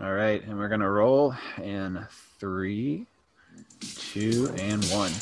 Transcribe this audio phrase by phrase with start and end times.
[0.00, 2.06] All right, and we're gonna roll in
[2.38, 3.06] three,
[3.80, 5.12] two, and one.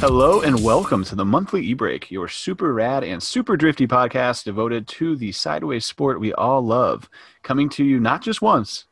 [0.00, 4.86] Hello and welcome to the monthly e-break, your super rad and super drifty podcast devoted
[4.86, 7.08] to the sideways sport we all love,
[7.42, 8.84] coming to you not just once,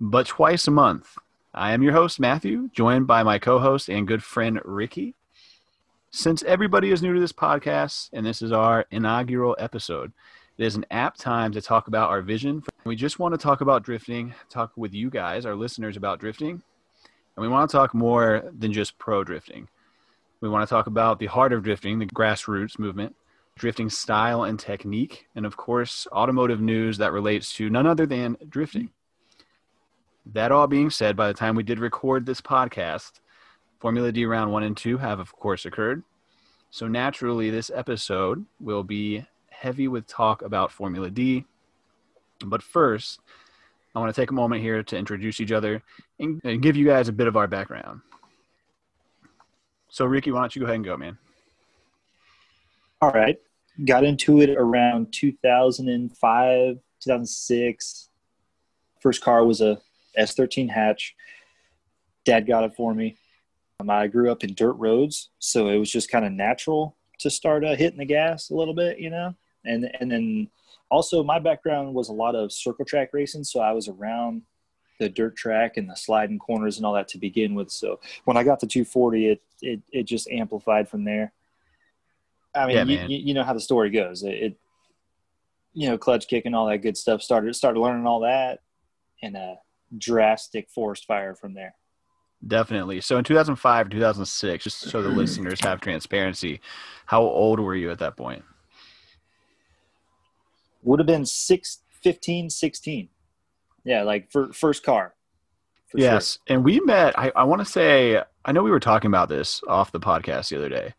[0.00, 1.16] but twice a month.
[1.54, 5.14] I am your host Matthew, joined by my co-host and good friend Ricky.
[6.10, 10.12] Since everybody is new to this podcast and this is our inaugural episode,
[10.58, 12.64] it is an apt time to talk about our vision.
[12.84, 16.60] We just want to talk about drifting, talk with you guys, our listeners about drifting,
[17.36, 19.68] and we want to talk more than just pro drifting.
[20.42, 23.14] We want to talk about the heart of drifting, the grassroots movement,
[23.56, 28.36] drifting style and technique, and of course, automotive news that relates to none other than
[28.48, 28.90] drifting.
[30.26, 33.20] That all being said, by the time we did record this podcast,
[33.78, 36.02] Formula D round one and two have, of course, occurred.
[36.70, 41.44] So naturally, this episode will be heavy with talk about Formula D.
[42.44, 43.20] But first,
[43.94, 45.84] I want to take a moment here to introduce each other
[46.18, 48.00] and, and give you guys a bit of our background.
[49.92, 51.18] So, Ricky, why don't you go ahead and go, man?
[53.02, 53.36] All right.
[53.84, 58.08] Got into it around 2005, 2006.
[59.00, 59.78] First car was a
[60.18, 61.14] S13 hatch.
[62.24, 63.18] Dad got it for me.
[63.80, 67.28] Um, I grew up in dirt roads, so it was just kind of natural to
[67.28, 69.34] start uh, hitting the gas a little bit, you know.
[69.66, 70.48] And and then
[70.90, 74.40] also my background was a lot of circle track racing, so I was around
[75.02, 77.70] the dirt track and the sliding corners and all that to begin with.
[77.70, 81.32] So when I got the 240, it it, it just amplified from there.
[82.54, 84.22] I mean, yeah, you, you, know how the story goes.
[84.22, 84.56] It, it,
[85.72, 87.22] you know, clutch kick and all that good stuff.
[87.22, 88.60] Started started learning all that,
[89.22, 89.58] and a
[89.96, 91.74] drastic forest fire from there.
[92.46, 93.00] Definitely.
[93.00, 96.60] So in 2005, 2006, just so the listeners have transparency,
[97.06, 98.44] how old were you at that point?
[100.82, 103.08] Would have been six, 15, 16.
[103.84, 105.14] Yeah, like for first car.
[105.94, 106.54] yes, sure.
[106.54, 107.18] and we met.
[107.18, 110.48] I, I want to say I know we were talking about this off the podcast
[110.48, 110.94] the other day.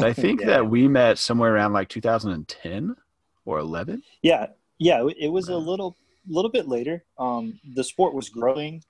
[0.00, 0.46] I think yeah.
[0.46, 2.96] that we met somewhere around like 2010
[3.44, 4.02] or 11.
[4.22, 4.46] Yeah,
[4.78, 5.96] yeah, it was a little
[6.28, 7.04] little bit later.
[7.18, 8.82] Um, the sport was growing,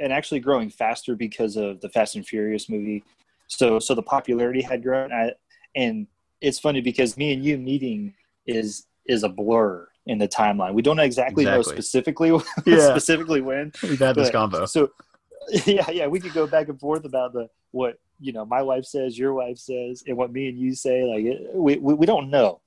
[0.00, 3.04] and actually growing faster because of the Fast and Furious movie.
[3.46, 5.12] So so the popularity had grown.
[5.12, 5.32] I,
[5.76, 6.06] and
[6.40, 8.14] it's funny because me and you meeting
[8.46, 10.72] is is a blur in the timeline.
[10.72, 11.74] We don't exactly, exactly.
[11.74, 12.28] know specifically
[12.66, 12.90] yeah.
[12.90, 13.72] specifically when.
[13.82, 14.66] We've had this combo.
[14.66, 14.90] So
[15.66, 18.84] yeah, yeah, we could go back and forth about the what you know my wife
[18.84, 21.04] says, your wife says, and what me and you say.
[21.04, 22.60] Like it, we, we we don't know,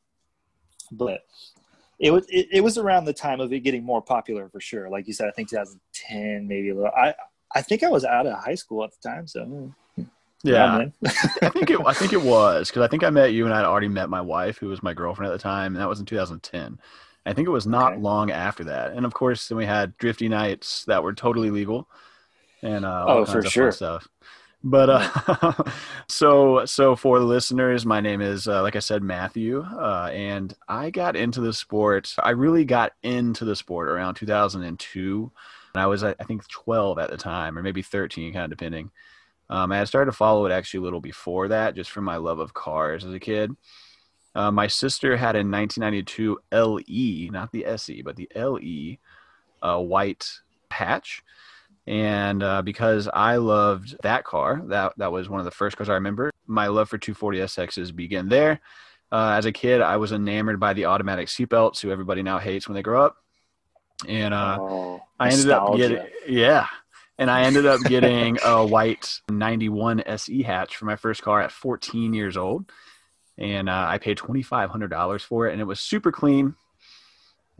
[0.91, 1.21] but
[1.99, 4.89] it was it, it was around the time of it getting more popular for sure.
[4.89, 6.91] Like you said, I think 2010, maybe a little.
[6.95, 7.13] I
[7.53, 9.43] I think I was out of high school at the time, so.
[9.43, 9.67] Hmm.
[10.43, 11.79] Yeah, I think it.
[11.85, 14.21] I think it was because I think I met you and I'd already met my
[14.21, 16.79] wife, who was my girlfriend at the time, and that was in 2010.
[17.25, 18.01] I think it was not okay.
[18.01, 18.93] long after that.
[18.93, 21.87] And of course, then we had drifty nights that were totally legal,
[22.61, 24.07] and uh, oh, for sure stuff.
[24.63, 25.63] But uh,
[26.07, 30.53] so so for the listeners, my name is uh, like I said Matthew, uh, and
[30.67, 32.13] I got into the sport.
[32.21, 35.31] I really got into the sport around 2002,
[35.73, 38.91] and I was I think 12 at the time, or maybe 13, kind of depending.
[39.49, 42.17] Um, I had started to follow it actually a little before that, just from my
[42.17, 43.51] love of cars as a kid.
[44.33, 48.97] Uh, my sister had a 1992 LE, not the SE, but the LE
[49.61, 50.29] uh, white
[50.69, 51.23] hatch.
[51.87, 55.89] And uh, because I loved that car, that that was one of the first cars
[55.89, 56.31] I remember.
[56.47, 58.61] My love for 240 SXs began there.
[59.11, 62.67] Uh, as a kid, I was enamored by the automatic seatbelts, who everybody now hates
[62.67, 63.17] when they grow up.
[64.07, 65.83] And uh, oh, I ended nostalgia.
[65.83, 66.67] up getting, yeah,
[67.17, 71.51] and I ended up getting a white 91 SE hatch for my first car at
[71.51, 72.71] 14 years old
[73.37, 76.55] and uh, I paid twenty five hundred dollars for it, and it was super clean.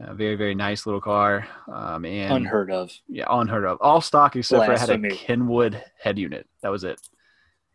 [0.00, 2.92] A very very nice little car, um, and unheard of.
[3.08, 3.78] Yeah, unheard of.
[3.80, 5.00] All stock except Blasphemy.
[5.00, 6.46] for it had a Kenwood head unit.
[6.62, 7.00] That was it.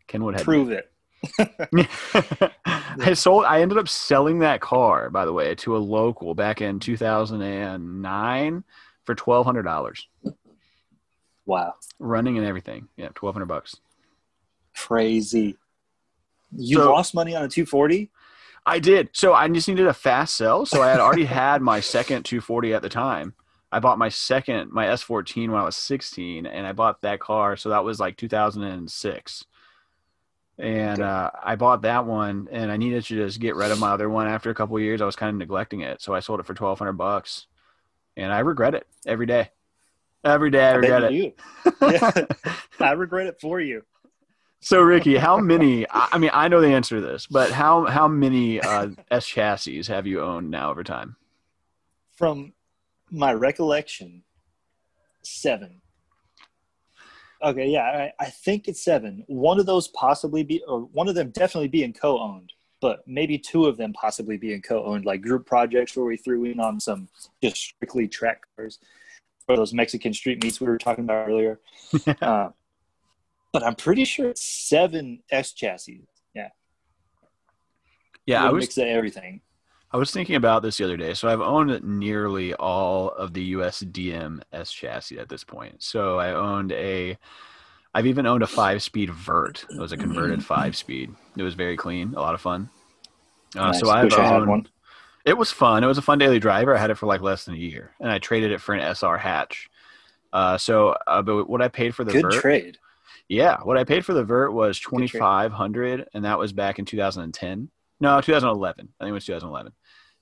[0.08, 0.46] Kenwood head.
[0.46, 0.46] Unit.
[0.46, 0.90] Prove unit.
[1.38, 2.52] it.
[3.00, 3.44] I sold.
[3.44, 8.64] I ended up selling that car, by the way, to a local back in 2009
[9.04, 10.06] for twelve hundred dollars.
[11.46, 11.74] Wow.
[11.98, 12.88] Running and everything.
[12.96, 13.76] Yeah, twelve hundred bucks.
[14.74, 15.56] Crazy.
[16.56, 18.10] You so, lost money on a 240?
[18.66, 19.10] I did.
[19.12, 20.66] So I just needed a fast sell.
[20.66, 23.34] So I had already had my second 240 at the time.
[23.70, 27.56] I bought my second, my S14 when I was 16, and I bought that car.
[27.56, 29.44] So that was like 2006.
[30.58, 33.90] And uh, I bought that one, and I needed to just get rid of my
[33.92, 35.00] other one after a couple years.
[35.00, 37.46] I was kind of neglecting it, so I sold it for 1,200 bucks.
[38.16, 39.50] and I regret it every day.
[40.24, 41.38] Every day I I regret bet it.
[41.80, 43.84] yeah, I regret it for you.
[44.60, 45.86] So Ricky, how many?
[45.90, 49.84] I mean, I know the answer to this, but how how many uh, S chassis
[49.84, 51.16] have you owned now over time?
[52.16, 52.52] From
[53.10, 54.24] my recollection,
[55.22, 55.80] seven.
[57.40, 59.22] Okay, yeah, I, I think it's seven.
[59.28, 63.66] One of those possibly be, or one of them definitely being co-owned, but maybe two
[63.66, 67.08] of them possibly being co-owned, like group projects where we threw in on some
[67.40, 68.80] just strictly track cars,
[69.46, 71.60] or those Mexican street meets we were talking about earlier.
[72.22, 72.48] uh,
[73.52, 76.06] but I'm pretty sure it's seven S chassis.
[76.34, 76.48] Yeah,
[78.26, 79.40] Yeah, I was mix everything.
[79.90, 81.14] I was thinking about this the other day.
[81.14, 85.82] So I've owned nearly all of the USDM S chassis at this point.
[85.82, 87.16] So I owned a,
[87.94, 89.64] I've even owned a five-speed Vert.
[89.70, 91.14] It was a converted five-speed.
[91.38, 92.68] It was very clean, a lot of fun.
[93.56, 93.80] Uh, Nice.
[93.80, 94.50] So I've Wish I had owned.
[94.50, 94.68] one.
[95.24, 95.82] It was fun.
[95.82, 96.76] It was a fun daily driver.
[96.76, 98.80] I had it for like less than a year, and I traded it for an
[98.94, 99.70] SR hatch.
[100.34, 102.78] Uh, so, uh, but what I paid for the Good Vert, trade.
[103.28, 106.78] Yeah, what I paid for the Vert was twenty five hundred, and that was back
[106.78, 107.70] in two thousand and ten.
[108.00, 108.88] No, two thousand eleven.
[108.98, 109.72] I think it was two thousand eleven.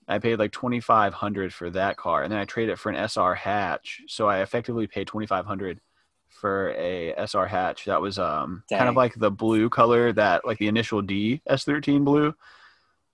[0.08, 2.91] I paid like twenty five hundred for that car, and then I traded it for
[2.91, 4.03] an SR hatch.
[4.08, 5.81] So I effectively paid twenty five hundred
[6.29, 7.85] for a SR hatch.
[7.87, 11.64] That was um kind of like the blue color that like the initial D S
[11.64, 12.35] thirteen blue.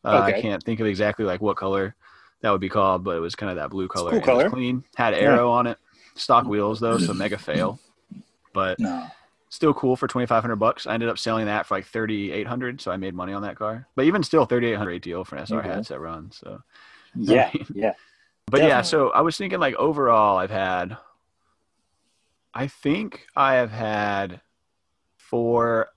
[0.04, 1.94] Uh, I can't think of exactly like what color
[2.40, 4.10] that would be called, but it was kind of that blue color.
[4.10, 4.50] cool and it was color.
[4.50, 4.84] clean.
[4.96, 5.78] Had aero on it.
[6.16, 7.78] Stock wheels though, so mega fail.
[8.52, 9.06] But No.
[9.52, 10.86] Still cool for 2500 bucks.
[10.86, 13.86] I ended up selling that for like 3800, so I made money on that car.
[13.94, 15.68] But even still 3800 deal for an SR Okay.
[15.68, 16.30] hats run.
[16.32, 16.62] So
[17.16, 17.92] Yeah, yeah.
[18.50, 20.96] but yeah, so I was thinking like overall I've had
[22.54, 24.40] I think I have had
[25.18, 25.88] four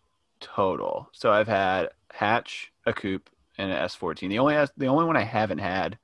[0.42, 1.08] total.
[1.14, 4.28] So I've had hatch, a coupe, and an S14.
[4.28, 5.98] The only the only one I haven't had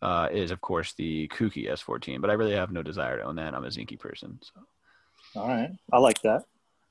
[0.00, 3.34] uh, is of course the Kouki S14, but I really have no desire to own
[3.34, 3.52] that.
[3.52, 4.38] I'm a Zenki person.
[4.42, 4.60] So
[5.34, 5.70] All right.
[5.92, 6.44] I like that.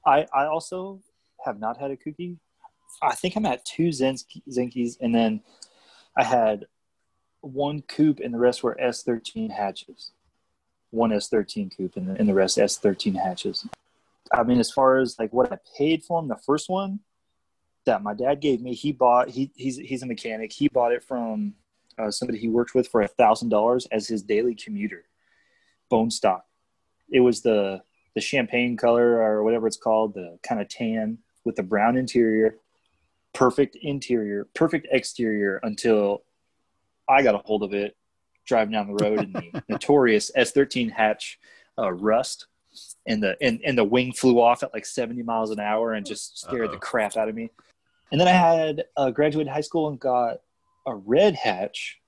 [0.06, 1.02] I, I also
[1.46, 2.38] have not had a Kouki.
[3.02, 5.42] I think I'm at two Zenkis, and then
[6.18, 6.66] I had
[7.42, 10.12] one coupe, and the rest were S13 hatches.
[10.90, 13.68] One S13 coupe, and the, and the rest S13 hatches.
[14.34, 17.00] I mean, as far as like what I paid for them, the first one
[17.86, 19.30] that my dad gave me, he bought.
[19.30, 20.52] He he's he's a mechanic.
[20.52, 21.54] He bought it from
[21.98, 25.06] uh, somebody he worked with for a thousand dollars as his daily commuter,
[25.90, 26.46] bone stock.
[27.10, 27.82] It was the
[28.16, 32.58] the champagne color or whatever it's called, the kind of tan with the brown interior,
[33.34, 36.24] perfect interior, perfect exterior until
[37.08, 37.96] I got a hold of it
[38.46, 41.40] driving down the road in the notorious S13 hatch
[41.78, 42.48] uh, rust.
[43.06, 46.06] And the and, and the wing flew off at like 70 miles an hour and
[46.06, 46.72] just scared Uh-oh.
[46.72, 47.50] the crap out of me.
[48.12, 50.38] And then I had uh, graduated high school and got
[50.86, 52.00] a red hatch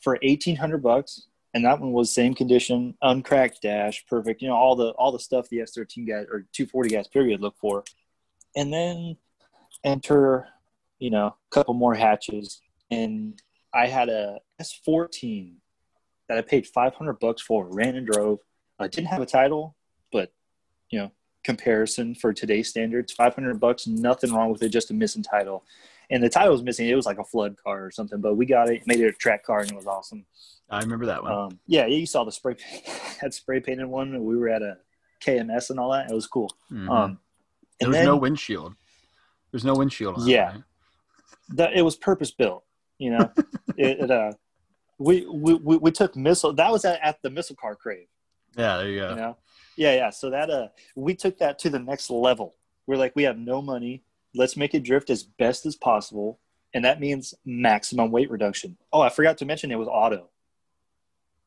[0.00, 1.26] for 1800 bucks
[1.56, 4.42] and that one was same condition, uncracked dash, perfect.
[4.42, 7.56] You know all the all the stuff the S13 gas or 240 gas period look
[7.58, 7.82] for,
[8.54, 9.16] and then
[9.82, 10.48] enter,
[10.98, 12.60] you know, a couple more hatches,
[12.90, 13.40] and
[13.72, 15.54] I had a S14
[16.28, 18.40] that I paid 500 bucks for, ran and drove.
[18.78, 19.76] I didn't have a title,
[20.12, 20.32] but
[20.90, 21.10] you know,
[21.42, 25.64] comparison for today's standards, 500 bucks, nothing wrong with it, just a missing title.
[26.10, 26.88] And the title was missing.
[26.88, 29.12] It was like a flood car or something, but we got it, made it a
[29.12, 30.24] track car, and it was awesome.
[30.70, 31.32] I remember that one.
[31.32, 32.84] Um, yeah, yeah, you saw the spray paint,
[33.20, 34.24] had spray painted one.
[34.24, 34.78] We were at a
[35.20, 36.10] KMS and all that.
[36.10, 36.52] It was cool.
[36.70, 36.88] Mhm.
[36.90, 37.18] Um,
[37.80, 38.74] there was then no windshield.
[39.50, 40.16] There's no windshield.
[40.16, 40.52] On that, Yeah.
[40.52, 40.62] right?
[41.50, 42.64] the, it was purpose built.
[42.98, 43.30] You know,
[43.76, 44.32] it, it uh,
[44.98, 46.52] we, we we we took missile.
[46.52, 48.06] That was at, at the missile car crave.
[48.56, 49.10] Yeah, there you go.
[49.10, 49.36] You know,
[49.76, 50.10] yeah, yeah.
[50.10, 52.54] So that uh, we took that to the next level.
[52.86, 54.02] We're like, we have no money.
[54.36, 56.38] Let's make it drift as best as possible,
[56.74, 58.76] and that means maximum weight reduction.
[58.92, 60.28] Oh, I forgot to mention it was auto.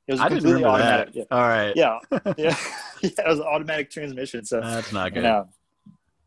[0.08, 1.14] It was I didn't completely automatic.
[1.14, 1.28] that.
[1.32, 1.74] All right.
[1.76, 2.58] Yeah, yeah, yeah.
[3.02, 3.10] yeah.
[3.10, 4.44] It was automatic transmission.
[4.44, 5.24] So That's not good.
[5.24, 5.44] Uh,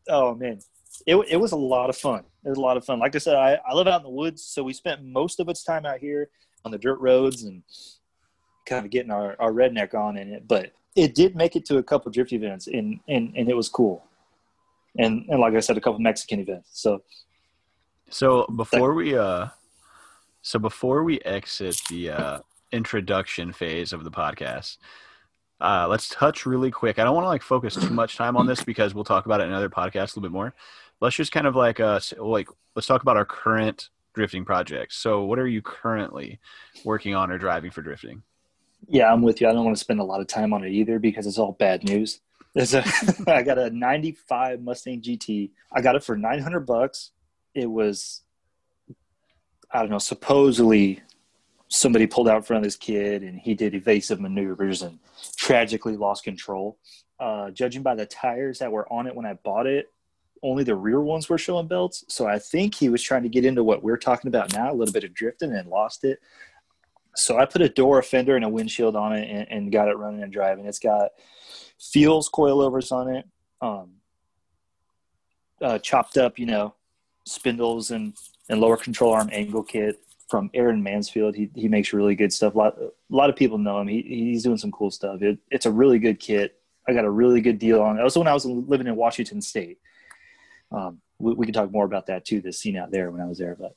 [0.07, 0.59] oh man,
[1.05, 2.23] it it was a lot of fun.
[2.45, 2.99] It was a lot of fun.
[2.99, 5.49] Like I said, I, I live out in the woods, so we spent most of
[5.49, 6.29] its time out here
[6.65, 7.63] on the dirt roads and
[8.65, 10.47] kind of getting our, our redneck on in it.
[10.47, 13.69] But it did make it to a couple drift events, and and, and it was
[13.69, 14.05] cool.
[14.97, 16.69] And and like I said, a couple Mexican events.
[16.73, 17.03] So
[18.09, 19.47] So before we uh
[20.41, 22.39] so before we exit the uh
[22.71, 24.77] introduction phase of the podcast,
[25.61, 26.99] uh let's touch really quick.
[26.99, 29.41] I don't want to like focus too much time on this because we'll talk about
[29.41, 30.53] it in another podcast a little bit more.
[31.01, 34.97] Let's just kind of like uh like let's talk about our current drifting projects.
[34.97, 36.39] So what are you currently
[36.85, 38.21] working on or driving for drifting?
[38.87, 39.47] yeah, I'm with you.
[39.47, 41.53] I don't want to spend a lot of time on it either because it's all
[41.53, 42.19] bad news.
[42.53, 42.83] There's a,
[43.27, 45.51] I got a 95 Mustang GT.
[45.71, 47.11] I got it for 900 bucks.
[47.53, 48.21] It was,
[49.71, 51.01] I don't know, supposedly
[51.67, 54.99] somebody pulled out in front of this kid and he did evasive maneuvers and
[55.35, 56.77] tragically lost control.
[57.19, 59.91] Uh, judging by the tires that were on it when I bought it,
[60.43, 62.03] only the rear ones were showing belts.
[62.09, 64.75] So I think he was trying to get into what we're talking about now, a
[64.75, 66.19] little bit of drifting and lost it.
[67.15, 69.87] So I put a door, a fender, and a windshield on it and, and got
[69.87, 70.65] it running and driving.
[70.65, 71.11] It's got
[71.79, 73.25] Feals coilovers on it,
[73.61, 73.91] um,
[75.61, 76.73] uh, chopped up, you know,
[77.25, 78.13] spindles and,
[78.49, 79.99] and lower control arm angle kit
[80.29, 81.35] from Aaron Mansfield.
[81.35, 82.55] He, he makes really good stuff.
[82.55, 83.87] A lot, a lot of people know him.
[83.87, 85.21] He, he's doing some cool stuff.
[85.21, 86.55] It, it's a really good kit.
[86.87, 88.01] I got a really good deal on it.
[88.01, 89.77] Also, when I was living in Washington State,
[90.71, 92.41] um, we, we can talk more about that too.
[92.41, 93.75] The scene out there when I was there, but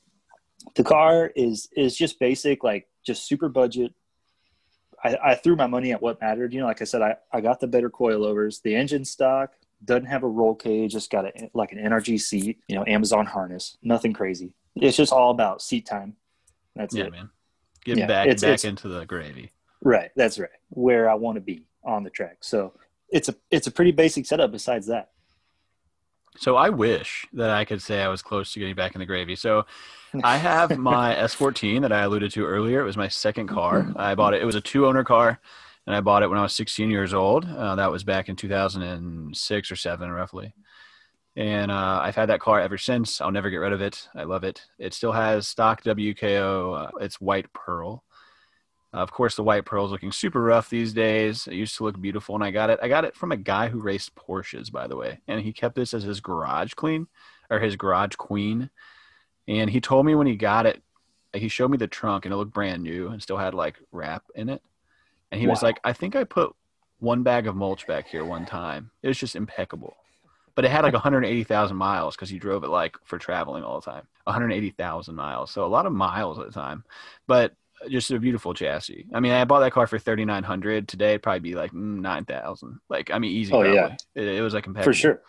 [0.75, 3.93] the car is is just basic, like just super budget.
[5.15, 6.53] I, I threw my money at what mattered.
[6.53, 8.61] You know, like I said, I, I got the better coilovers.
[8.61, 10.91] The engine stock doesn't have a roll cage.
[10.93, 12.59] Just got a, like an NRG seat.
[12.67, 13.77] You know, Amazon harness.
[13.81, 14.53] Nothing crazy.
[14.75, 16.15] It's just all about seat time.
[16.75, 17.11] That's yeah, it.
[17.11, 17.29] man.
[17.85, 19.51] Getting Yeah, back it's- back it's- into the gravy.
[19.83, 20.09] Right.
[20.15, 20.49] That's right.
[20.69, 22.37] Where I want to be on the track.
[22.41, 22.73] So
[23.09, 24.51] it's a it's a pretty basic setup.
[24.51, 25.11] Besides that,
[26.37, 29.05] So I wish that I could say I was close to getting back in the
[29.05, 29.35] gravy.
[29.35, 29.65] So
[30.23, 32.81] I have my S14 that I alluded to earlier.
[32.81, 33.91] It was my second car.
[33.95, 34.41] I bought it.
[34.41, 35.39] It was a two owner car,
[35.85, 37.45] and I bought it when I was 16 years old.
[37.45, 40.53] Uh, that was back in 2006 or seven, roughly.
[41.35, 43.21] And uh, I've had that car ever since.
[43.21, 44.07] I'll never get rid of it.
[44.15, 44.63] I love it.
[44.79, 46.85] It still has stock WKO.
[46.87, 48.03] Uh, it's white pearl.
[48.97, 51.47] Uh, of course, the white pearl is looking super rough these days.
[51.47, 52.79] It used to look beautiful, and I got it.
[52.81, 55.75] I got it from a guy who raced Porsches, by the way, and he kept
[55.75, 57.07] this as his garage clean
[57.51, 58.71] or his garage queen.
[59.47, 60.81] And he told me when he got it,
[61.33, 64.23] he showed me the trunk, and it looked brand new and still had like wrap
[64.33, 64.63] in it.
[65.31, 66.55] And he was like, "I think I put
[66.99, 68.89] one bag of mulch back here one time.
[69.03, 69.95] It was just impeccable."
[70.55, 73.91] But it had like 180,000 miles because he drove it like for traveling all the
[73.91, 74.07] time.
[74.23, 76.83] 180,000 miles, so a lot of miles at the time.
[77.27, 77.53] But
[77.89, 79.05] just a beautiful chassis.
[79.13, 80.87] I mean, I bought that car for 3,900.
[80.87, 82.79] Today, it'd probably be like mm, 9,000.
[82.89, 83.53] Like, I mean, easy.
[83.53, 83.75] Oh, probably.
[83.75, 83.95] yeah.
[84.15, 84.91] It, it was like impeccable.
[84.93, 85.21] for sure.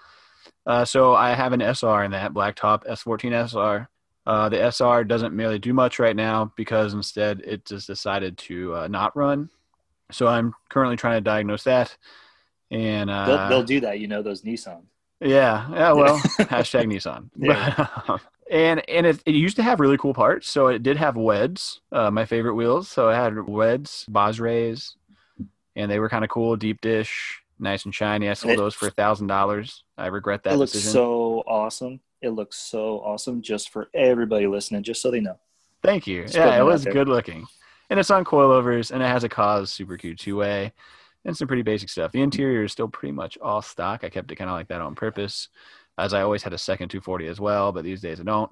[0.67, 3.88] Uh, so I have an SR in that blacktop S14 SR.
[4.26, 8.75] Uh, the SR doesn't really do much right now because instead it just decided to
[8.75, 9.49] uh, not run.
[10.12, 11.97] So I'm currently trying to diagnose that.
[12.71, 13.99] And uh, They'll, they'll do that.
[14.00, 14.83] You know those Nissan.
[15.21, 15.93] yeah, yeah.
[15.93, 17.31] Well, hashtag Nissan.
[17.37, 18.19] Yeah.
[18.50, 20.49] and and it, it used to have really cool parts.
[20.49, 22.88] So it did have WEDs, uh, my favorite wheels.
[22.88, 24.95] So it had WEDs, Bosrays,
[25.76, 28.28] and they were kind of cool, deep dish, nice and shiny.
[28.28, 29.85] I sold It- those for a thousand dollars.
[29.97, 30.93] I regret that it looks decision.
[30.93, 32.00] so awesome.
[32.21, 35.38] It looks so awesome just for everybody listening, just so they know.
[35.83, 36.23] Thank you.
[36.25, 37.47] Just yeah, it was good looking,
[37.90, 40.73] and it's on coilovers, and it has a Kaaz Super Q two way,
[41.25, 42.11] and some pretty basic stuff.
[42.11, 44.02] The interior is still pretty much all stock.
[44.02, 45.49] I kept it kind of like that on purpose,
[45.99, 48.50] as I always had a second 240 as well, but these days I don't.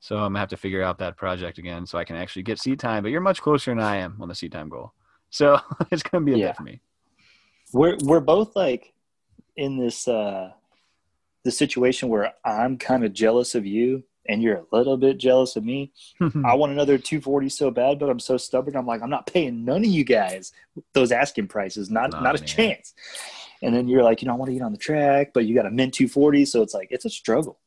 [0.00, 2.58] So I'm gonna have to figure out that project again so I can actually get
[2.60, 3.02] seat time.
[3.02, 4.92] But you're much closer than I am on the seat time goal,
[5.30, 5.58] so
[5.90, 6.48] it's gonna be a Yeah.
[6.48, 6.80] bit for me.
[7.72, 8.92] We're we're both like
[9.56, 10.52] in this uh
[11.44, 15.56] the situation where I'm kind of jealous of you and you're a little bit jealous
[15.56, 15.92] of me.
[16.44, 18.76] I want another 240 so bad, but I'm so stubborn.
[18.76, 20.52] I'm like, I'm not paying none of you guys
[20.94, 21.90] those asking prices.
[21.90, 22.46] Not Nah, not a man.
[22.48, 22.94] chance.
[23.64, 25.54] And then you're like, you know, I want to get on the track, but you
[25.54, 27.58] got a mint 240, so it's like it's a struggle.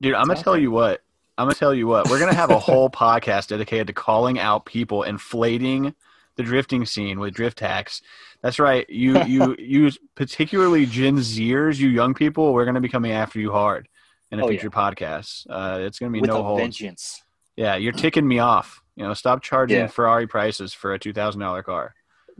[0.00, 1.02] Dude, I'm gonna tell you what.
[1.38, 2.08] I'm gonna tell you what.
[2.08, 5.94] We're gonna have a whole podcast dedicated to calling out people inflating
[6.36, 8.00] the drifting scene with drift hacks.
[8.42, 8.88] That's right.
[8.88, 13.52] You you you particularly Gen Zers, you young people, we're gonna be coming after you
[13.52, 13.88] hard
[14.30, 14.58] in a Oh, yeah.
[14.58, 15.46] future podcast.
[15.50, 16.60] Uh, it's gonna be with no a holds.
[16.62, 17.22] vengeance.
[17.56, 18.82] Yeah, you're ticking me off.
[18.96, 19.86] You know, stop charging Yeah.
[19.88, 21.94] Ferrari prices for a two thousand dollar car.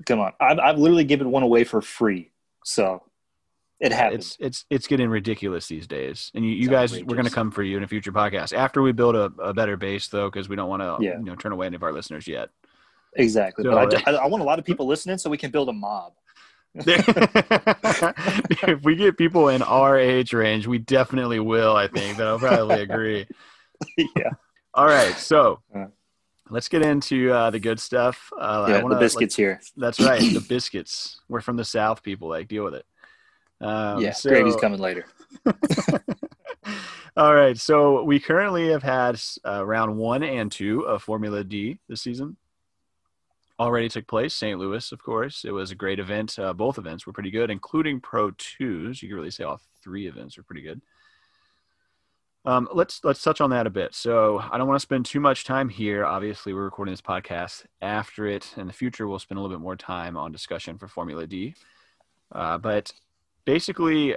[0.06, 2.31] Come on, I've, I've literally given one away for free,
[2.64, 3.02] so
[3.80, 4.36] it happens.
[4.40, 6.30] It's it's it's getting ridiculous these days.
[6.34, 8.92] And you, you guys, we're gonna come for you in a future podcast after we
[8.92, 11.18] build a, a better base, though, because we don't want to Yeah.
[11.18, 12.50] you know turn away any of our listeners yet.
[13.16, 15.50] exactly, So, but I, I, I want a lot of people listening so we can
[15.50, 16.12] build a mob.
[16.74, 21.76] if we get people in our age range, we definitely will.
[21.76, 23.26] I think that'll probably agree.
[24.16, 24.30] yeah,
[24.74, 25.86] All right, so Uh.
[26.50, 28.30] Let's get into uh, the good stuff.
[28.38, 29.60] Uh, yeah I wanna, the biscuits here.
[29.76, 31.20] That's right, the biscuits.
[31.28, 32.28] We're from the South, people.
[32.28, 32.86] Like, deal with it.
[33.60, 35.06] Um, yeah, so- gravy's coming later.
[37.16, 41.78] All right, so we currently have had uh, round one and two of Formula D
[41.88, 42.36] this season.
[43.60, 44.58] Already took place, St.
[44.58, 45.44] Louis, of course.
[45.44, 46.38] It was a great event.
[46.38, 49.02] Uh, both events were pretty good, including Pro Twos.
[49.02, 50.80] You can really say all three events were pretty good.
[52.44, 53.94] Um, let's let's touch on that a bit.
[53.94, 56.04] So I don't want to spend too much time here.
[56.04, 58.52] Obviously, we're recording this podcast after it.
[58.56, 61.54] In the future, we'll spend a little bit more time on discussion for Formula D.
[62.32, 62.90] Uh, but
[63.44, 64.16] basically,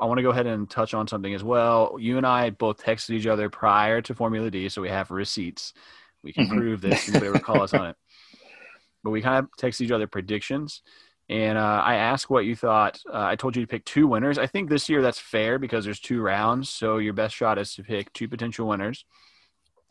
[0.00, 1.96] I want to go ahead and touch on something as well.
[2.00, 5.74] You and I both texted each other prior to Formula D, so we have receipts.
[6.22, 6.56] We can Mhm.
[6.56, 7.08] prove this.
[7.08, 7.96] Anybody recall us on it?
[9.04, 10.82] but we kind of text each other predictions.
[11.30, 13.00] And uh, I asked what you thought.
[13.06, 14.38] Uh, I told you to pick two winners.
[14.38, 16.70] I think this year that's fair because there's two rounds.
[16.70, 19.04] So your best shot is to pick two potential winners.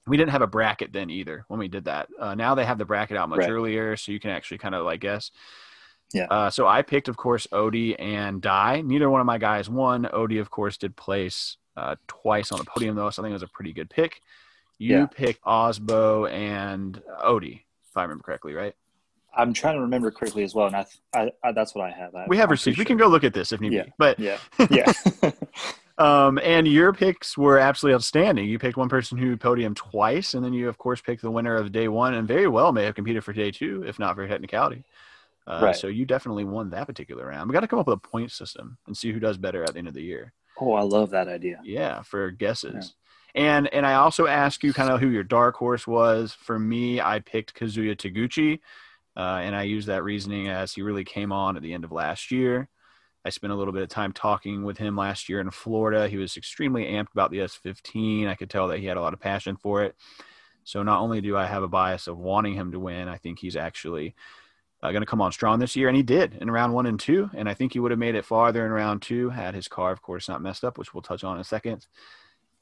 [0.08, 2.08] We didn't have a bracket then either when we did that.
[2.20, 3.50] Uh, now they have the bracket out much right.
[3.50, 5.32] earlier, so you can actually kind of like guess.
[6.14, 6.26] Yeah.
[6.32, 8.82] Uh, so I picked, of course, Odi and Die.
[8.82, 10.08] Neither one of my guys won.
[10.12, 13.34] Odi, of course, did place uh, twice on the podium, though, so I think it
[13.34, 14.22] was a pretty good pick.
[14.80, 15.06] You yeah.
[15.08, 18.74] picked Aasbo and Odi, if I remember correctly, right?
[19.38, 22.16] I'm trying to remember correctly as well, and I, I, I that's what I have.
[22.16, 22.76] I, we have receipts.
[22.76, 22.82] Sure.
[22.82, 23.84] We can go look at this if need yeah.
[23.84, 23.94] be.
[23.98, 24.38] But yeah,
[24.70, 24.92] yeah.
[25.98, 28.46] um, and your picks were absolutely outstanding.
[28.50, 31.56] You picked one person who podium twice, and then you of course picked the winner
[31.56, 34.28] of day one, and very well may have competed for day two, if not for
[34.28, 34.84] technicality.
[35.46, 35.76] Uh, right.
[35.76, 37.50] So you definitely won that particular round.
[37.50, 39.74] We got to come up with a point system and see who does better at
[39.74, 40.34] the end of the year.
[40.60, 41.62] Oh, I love that idea.
[41.64, 42.74] Yeah, for guesses.
[42.74, 42.82] Yeah.
[43.36, 46.34] And and I also asked you kind of who your dark horse was.
[46.34, 48.60] For me, I picked Kazuya Taguchi.
[49.18, 51.92] Uh, and I use that reasoning as he really came on at the end of
[51.92, 52.70] last year.
[53.26, 56.08] I spent a little bit of time talking with him last year in Florida.
[56.08, 58.28] He was extremely amped about the S15.
[58.28, 59.96] I could tell that he had a lot of passion for it.
[60.64, 63.40] So not only do I have a bias of wanting him to win, I think
[63.40, 64.16] he's actually
[64.84, 67.00] uh, going to come on strong this year, and he did in round one and
[67.00, 67.30] two.
[67.34, 69.92] And I think he would have made it farther in round two had his car,
[69.92, 71.88] of course, not messed up, which we'll touch on in a second.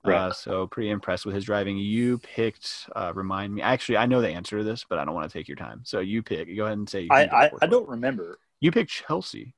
[0.06, 0.28] Right.
[0.28, 1.78] Uh, so pretty impressed with his driving.
[1.78, 2.90] You picked.
[2.96, 3.62] Uh, remind me.
[3.62, 5.82] Actually, I know the answer to this, but I don't want to take your time.
[5.84, 6.56] So you pick.
[6.56, 7.08] Go ahead and say.
[7.10, 8.40] I I, I don't remember.
[8.60, 9.54] You picked Chelsea.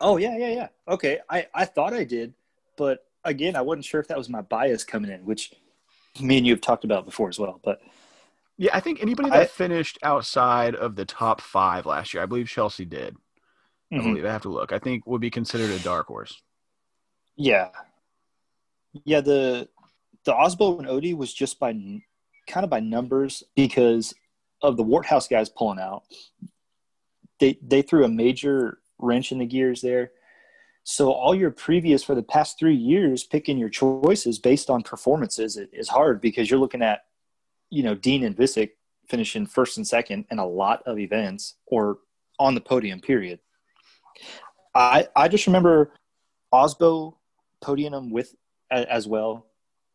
[0.00, 0.68] Oh yeah, yeah, yeah.
[0.88, 2.34] Okay, I I thought I did,
[2.76, 5.52] but again, I wasn't sure if that was my bias coming in, which
[6.20, 7.60] me and you have talked about before as well.
[7.62, 7.80] But
[8.56, 12.26] yeah, I think anybody that I, finished outside of the top five last year, I
[12.26, 13.14] believe Chelsea did.
[13.92, 14.00] Mm-hmm.
[14.00, 14.72] I believe I have to look.
[14.72, 16.42] I think would be considered a dark horse.
[17.36, 17.68] Yeah,
[19.04, 19.68] yeah, the
[20.24, 21.72] the Aasbo and Odi was just by
[22.46, 24.14] kind of by numbers because
[24.62, 26.02] of the Worthouse guys pulling out.
[27.38, 30.12] They they threw a major wrench in the gears there.
[30.82, 35.56] So all your previous for the past three years, picking your choices based on performances
[35.56, 37.04] is hard because you're looking at,
[37.68, 38.70] you know, Deane and Wiecek
[39.08, 41.98] finishing first and second in a lot of events or
[42.38, 43.00] on the podium.
[43.00, 43.40] Period.
[44.74, 45.92] I I just remember
[46.52, 47.14] Aasbo
[47.60, 48.34] podium with
[48.70, 49.46] as well.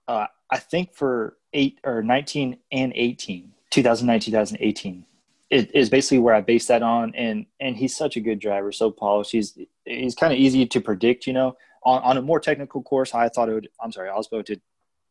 [0.07, 5.05] Uh, I think for eight or 19 and 18, 2019, 2018,
[5.49, 7.13] it is basically where I base that on.
[7.15, 9.31] And, and he's such a good driver, so polished.
[9.31, 13.13] He's, he's kind of easy to predict, you know, on, on a more technical course.
[13.13, 14.61] I thought it would, I'm sorry, Aasbo did,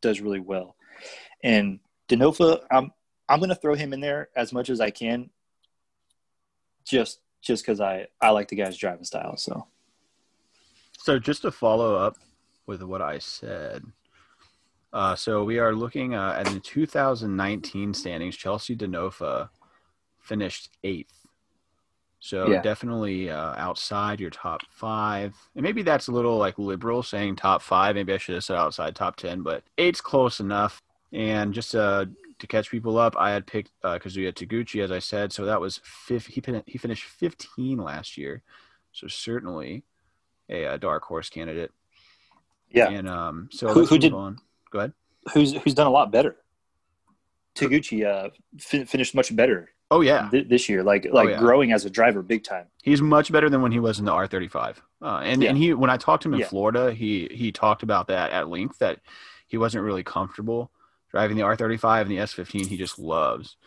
[0.01, 0.75] does really well.
[1.43, 2.91] And Denofa, I'm,
[3.27, 5.29] I'm going to throw him in there as much as I can.
[6.85, 9.37] Just, just cause I, I like the guy's driving style.
[9.37, 9.67] So,
[10.99, 12.17] so just to follow up
[12.67, 13.83] with what I said.
[14.93, 18.37] Uh, so we are looking uh, at the 2019 standings.
[18.37, 19.49] Chelsea Denofa
[20.21, 21.25] finished eighth.
[22.19, 22.61] So yeah.
[22.61, 25.35] definitely uh, outside your top five.
[25.53, 27.95] And maybe that's a little like liberal saying top five.
[27.95, 30.81] Maybe I should have said outside top 10, but eight's close enough.
[31.11, 32.05] And just uh,
[32.39, 35.33] to catch people up, I had picked uh, Kazuya Taguchi, as I said.
[35.33, 36.25] So that was fifth.
[36.27, 38.41] He, he finished 15 last year.
[38.91, 39.83] So certainly
[40.49, 41.71] a, a dark horse candidate.
[42.75, 42.89] Yeah.
[42.89, 44.13] And um, so who, who did?
[44.13, 44.37] On.
[44.71, 44.93] Go ahead.
[45.33, 46.35] Who's who's done a lot better?
[47.55, 49.69] Taguchi uh, fin- finished much better.
[49.91, 51.39] Oh yeah, th- this year, like like oh, yeah.
[51.39, 52.65] growing as a driver, big time.
[52.83, 54.81] He's much better than when he was in the R thirty five.
[55.01, 55.49] Uh, and yeah.
[55.49, 56.47] and he when I talked to him in yeah.
[56.47, 58.99] Florida, he he talked about that at length that
[59.47, 60.71] he wasn't really comfortable
[61.11, 62.67] driving the R thirty five and the S fifteen.
[62.67, 63.57] He just loves.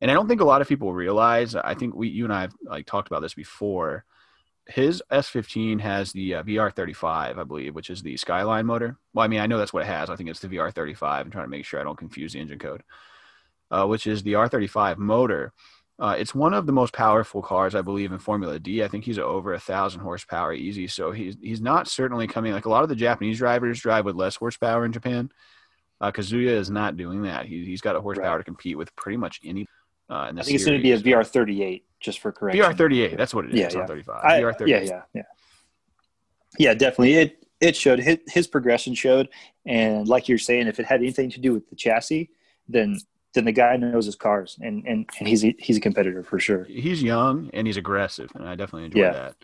[0.00, 1.54] And I don't think a lot of people realize.
[1.54, 4.04] I think we you and I have like talked about this before
[4.68, 8.96] his S15 has the uh, VR35, I believe, which is the Skyline motor.
[9.12, 10.08] Well, I mean, I know that's what it has.
[10.08, 11.02] I think it's the VR35.
[11.02, 12.82] I'm trying to make sure I don't confuse the engine code,
[13.70, 15.52] uh, which is the R35 motor.
[15.98, 18.82] Uh, it's one of the most powerful cars, I believe, in Formula D.
[18.82, 20.86] I think he's over a thousand horsepower easy.
[20.86, 24.16] So he's he's not certainly coming like a lot of the Japanese drivers drive with
[24.16, 25.30] less horsepower in Japan.
[26.00, 27.46] Uh, Kazuya is not doing that.
[27.46, 28.38] He, he's got a horsepower right.
[28.38, 29.66] to compete with pretty much any.
[30.12, 32.62] Uh, I think it's going to be a VR38 just for correction.
[32.62, 33.74] VR38, that's what it is.
[33.74, 33.86] Yeah, yeah.
[33.86, 34.20] 35.
[34.22, 34.68] I, VR38.
[34.68, 35.22] Yeah, yeah, yeah.
[36.58, 37.14] Yeah, definitely.
[37.14, 39.28] It it showed his, his progression showed,
[39.64, 42.28] and like you're saying, if it had anything to do with the chassis,
[42.68, 42.98] then
[43.34, 46.38] then the guy knows his cars, and and, and he's a, he's a competitor for
[46.38, 46.64] sure.
[46.64, 49.12] He's young and he's aggressive, and I definitely enjoy yeah.
[49.12, 49.36] that.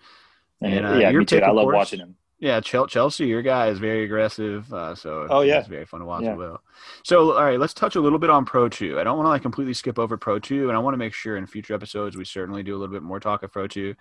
[0.61, 1.38] And, uh, yeah, me too.
[1.38, 2.16] I love course, watching him.
[2.40, 6.07] Yeah, Chelsea, your guy is very aggressive, uh, so oh yeah, it's very fun to
[6.07, 6.33] watch yeah.
[6.33, 6.62] as well.
[7.03, 9.01] So, all right, let's touch a little bit on Pro Two.
[9.01, 11.14] I don't want to like completely skip over Pro Two, and I want to make
[11.14, 13.96] sure in future episodes we certainly do a little bit more talk of Pro Two.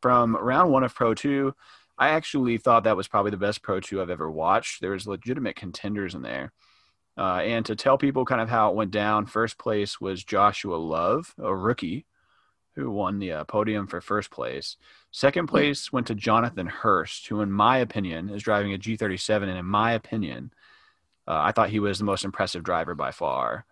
[0.00, 1.54] From round one of Pro Two,
[1.98, 4.80] I actually thought that was probably the best Pro Two I've ever watched.
[4.80, 6.52] There was legitimate contenders in there.
[7.18, 10.76] Uh, and to tell people kind of how it went down, first place was Joshua
[10.76, 12.06] Love, a rookie,
[12.74, 14.76] who won the uh, podium for first place.
[15.10, 19.42] Second place went to Jonathan Hurst, who, in my opinion, is driving a G37.
[19.42, 20.52] And in my opinion,
[21.28, 23.66] uh, I thought he was the most impressive driver by far.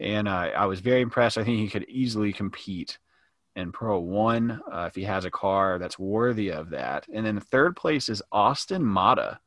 [0.00, 1.38] And uh, I was very impressed.
[1.38, 2.98] I think he could easily compete
[3.56, 7.06] in Pro 1 uh, if he has a car that's worthy of that.
[7.12, 9.38] And then third place is Austin Mata.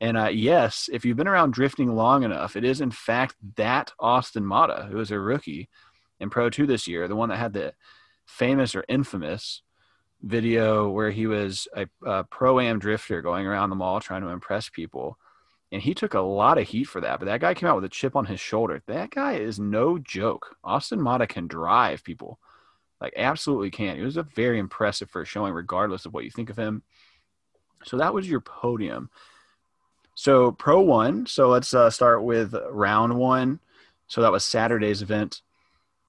[0.00, 3.92] And uh, yes, if you've been around drifting long enough, it is in fact that
[3.98, 5.68] Austin Mata, who is a rookie
[6.20, 7.72] in Pro 2 this year, the one that had the
[8.30, 9.62] famous or infamous
[10.22, 14.28] video where he was a, a pro am drifter going around the mall trying to
[14.28, 15.18] impress people.
[15.72, 17.84] And he took a lot of heat for that, but that guy came out with
[17.84, 18.82] a chip on his shoulder.
[18.86, 20.56] That guy is no joke.
[20.64, 22.38] Austin Mata can drive people,
[23.00, 23.96] like absolutely can.
[23.96, 26.82] He was a very impressive first showing, regardless of what you think of him.
[27.84, 29.10] So that was your podium.
[30.14, 31.26] So Pro One.
[31.26, 33.60] So let's uh, start with round one.
[34.08, 35.42] So that was Saturday's event.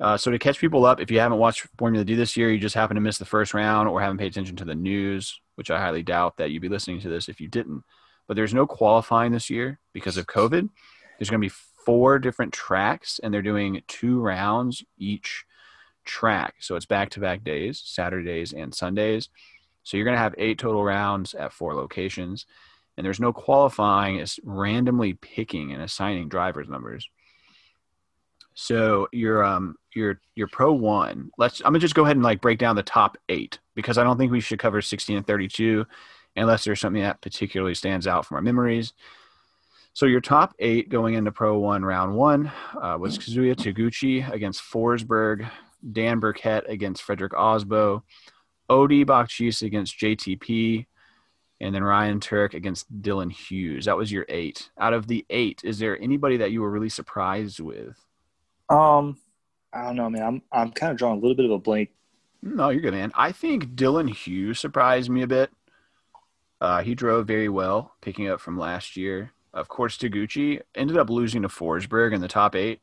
[0.02, 2.58] Uh, so to catch people up, if you haven't watched Formula D this year, you
[2.58, 5.70] just happen to miss the first round or haven't paid attention to the news, which
[5.70, 7.84] I highly doubt that you'd be listening to this if you didn't.
[8.28, 10.68] But there's no qualifying this year because of COVID.
[11.20, 11.54] There's going to be
[11.86, 15.46] four different tracks, and they're doing two rounds each
[16.04, 16.56] track.
[16.60, 19.30] So it's back to back days, Saturdays and Sundays.
[19.84, 22.48] So you're going to have eight total rounds at four locations.
[22.98, 27.08] And there's no qualifying, it's randomly picking and assigning drivers' numbers.
[28.54, 31.32] So your um your your pro one.
[31.38, 34.04] Let's I'm gonna just go ahead and like break down the top eight because I
[34.04, 35.86] don't think we should cover 16 and 32
[36.36, 38.94] unless there's something that particularly stands out from our memories.
[39.94, 42.52] So your top eight going into Pro One round one
[42.82, 45.50] uh, was Kazuya Taguchi against Forsberg,
[45.92, 48.04] Dan Burkett against Fredric Aasbo,
[48.70, 50.86] Odi Bakchis against JTP,
[51.60, 53.86] and then Ryan Tuerck against Dylan Hughes.
[53.86, 54.70] That was your eight.
[54.80, 57.98] Out of the eight, is there anybody that you were really surprised with?
[58.70, 59.18] Um,
[59.74, 60.24] I don't know, man.
[60.24, 61.90] I'm I'm kind of drawing a little bit of a blank.
[62.42, 63.12] No, you're good, man.
[63.16, 65.52] I think Dylan Hughes surprised me a bit.
[66.60, 69.32] Uh, he drove very well, picking up from last year.
[69.54, 72.82] Of course, Taguchi ended up losing to Forsberg in the top eight,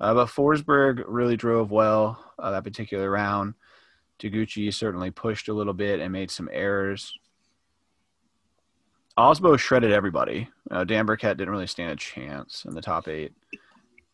[0.00, 3.54] uh, but Forsberg really drove well uh, that particular round.
[4.18, 7.16] Taguchi certainly pushed a little bit and made some errors.
[9.16, 10.48] Aasbo shredded everybody.
[10.70, 13.32] Uh, Dan Burkett didn't really stand a chance in the top eight.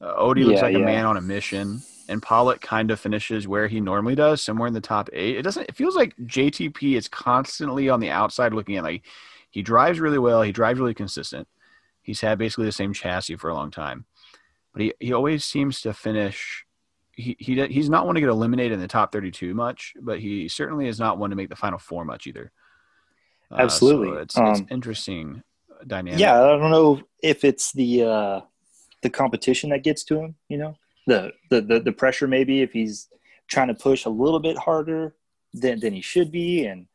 [0.00, 3.46] Uh, Odi looks Yeah, like a man on a mission, and Pawlak kind of finishes
[3.46, 5.36] where he normally does, somewhere in the top eight.
[5.36, 5.68] It doesn't.
[5.68, 9.04] It feels like JTP is constantly on the outside looking at like
[9.50, 10.42] he drives really well.
[10.42, 11.46] He drives really consistent.
[12.02, 14.06] He's had basically the same chassis for a long time,
[14.72, 16.64] but he, he always seems to finish.
[17.12, 20.48] He, he he's not one to get eliminated in the top 32 much, but he
[20.48, 22.50] certainly is not one to make the final four much either.
[23.50, 24.22] Uh, Absolutely.
[24.22, 25.42] it's, it's Um, interesting
[25.86, 26.20] dynamic.
[26.20, 28.40] Yeah, I don't know if it's the uh,
[29.02, 30.34] the competition that gets to him.
[30.48, 33.08] You know, the, the the the pressure maybe if he's
[33.48, 35.14] trying to push a little bit harder
[35.52, 36.86] than than he should be, and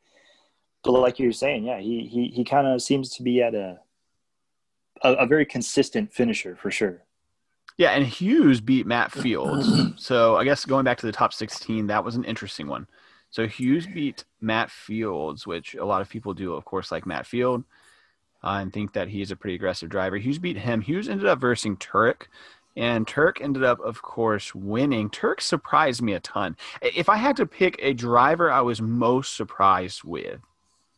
[0.84, 3.56] but like you were saying, yeah, he he he kind of seems to be at
[3.56, 3.80] a,
[5.04, 7.04] a a very consistent finisher for sure.
[7.78, 9.68] Yeah, and Hughes beat Matt Fields.
[9.98, 12.88] so I guess going back to the top 16, that was an interesting one.
[13.32, 17.26] So Hughes beat Matt Fields, which a lot of people do, of course, like Matt
[17.26, 17.66] Field,
[18.46, 20.18] uh, and think that he's a pretty aggressive driver.
[20.18, 20.82] Hughes beat him.
[20.82, 22.28] Hughes ended up versing Tuerck,
[22.78, 25.10] and Tuerck ended up, of course, winning.
[25.10, 26.56] Tuerck surprised me a ton.
[26.82, 30.40] If I had to pick a driver I was most surprised with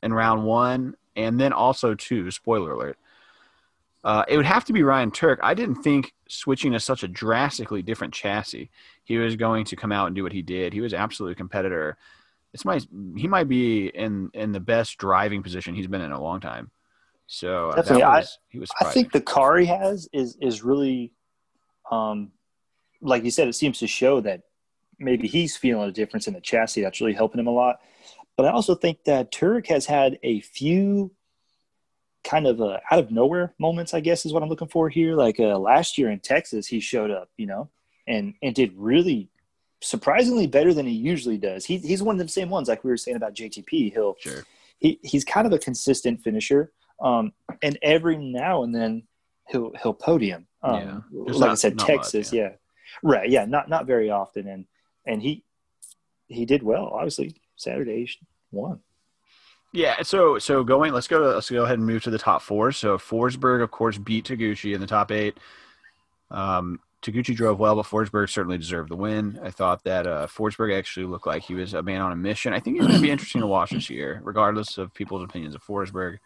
[0.03, 2.97] in round one, and then also two, spoiler alert,
[4.03, 5.37] uh, it would have to be Ryan Tuerck.
[5.41, 8.69] I didn't think switching to such a drastically different chassis,
[9.05, 10.73] he was going to come out and do what he did.
[10.73, 11.97] He was absolutely a competitor.
[12.53, 12.79] It's my
[13.15, 16.71] he might be in in the best driving position he's been in a long time.
[17.27, 18.03] So Definitely.
[18.03, 18.69] I- was, he was.
[18.79, 21.13] I think the car he has is is really,
[21.91, 22.31] um,
[23.01, 24.43] like you said, it seems to show that
[24.97, 27.79] maybe he's feeling a difference in the chassis that's really helping him a lot.
[28.35, 31.11] But I also think that Tuerck has had a few
[32.23, 33.93] kind of uh, out of nowhere moments.
[33.93, 35.15] I guess is what I'm looking for here.
[35.15, 37.69] Like uh, last year in Texas, he showed up, you know,
[38.07, 39.29] and and did really
[39.81, 41.65] surprisingly better than he usually does.
[41.65, 43.93] He, he's one of the same ones, like we were saying about JTP.
[43.93, 44.43] He'll sure.
[44.79, 46.71] he, he's kind of a consistent finisher.
[46.99, 49.03] Um, and every now and then
[49.49, 50.47] he'll he'll podium.
[50.63, 50.75] Um,
[51.11, 51.33] Yeah.
[51.33, 52.41] Like I said, not much, Texas, yeah.
[52.41, 52.49] yeah.
[53.03, 54.65] right, yeah, not not very often, and
[55.05, 55.43] and he
[56.27, 56.85] he did well.
[56.85, 58.11] Obviously, Saturday he
[58.51, 58.79] won.
[59.73, 61.19] Yeah, so so going, let's go.
[61.19, 62.71] Let's go ahead and move to the top four.
[62.71, 65.37] So Forsberg, of course, beat Taguchi in the top eight.
[66.31, 69.39] Um, Taguchi drove well, but Forsberg certainly deserved the win.
[69.43, 72.53] I thought that uh, Forsberg actually looked like he was a man on a mission.
[72.53, 75.53] I think he's going to be interesting to watch this year, regardless of people's opinions
[75.53, 76.17] of Forsberg.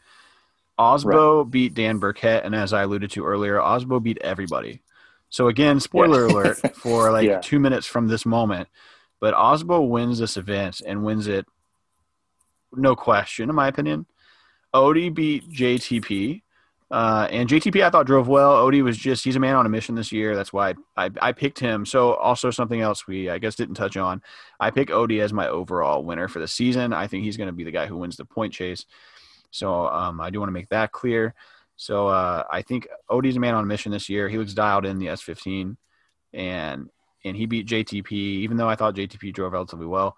[0.80, 4.82] Aasbo beat Dan Burkett, and as I alluded to earlier, Aasbo beat everybody.
[5.30, 6.34] So again, spoiler Yeah.
[6.34, 7.40] alert for like Yeah.
[7.40, 8.68] two minutes from this moment.
[9.20, 11.46] but Aasbo wins this event and wins it,
[12.74, 14.08] no question, in my opinion.
[14.74, 16.42] Odi beat JTP.
[16.90, 18.54] Uh, and JTP, I thought drove well.
[18.54, 20.36] Odi was just, he's a man on a mission this year.
[20.36, 21.86] That's why I, I, I, picked him.
[21.86, 24.22] So, also something else we, I guess, didn't touch on.
[24.60, 26.92] I pick Odi as my overall winner for the season.
[26.92, 28.86] I think he's going to be the guy who wins the point chase.
[29.52, 31.34] So, um, I do want to make that clear.
[31.76, 34.28] So, uh, I think Odi's a man on a mission this year.
[34.30, 35.78] He looks dialed in the S15
[36.34, 36.90] and,
[37.24, 40.16] and he beat JTP, even though I thought JTP drove relatively well.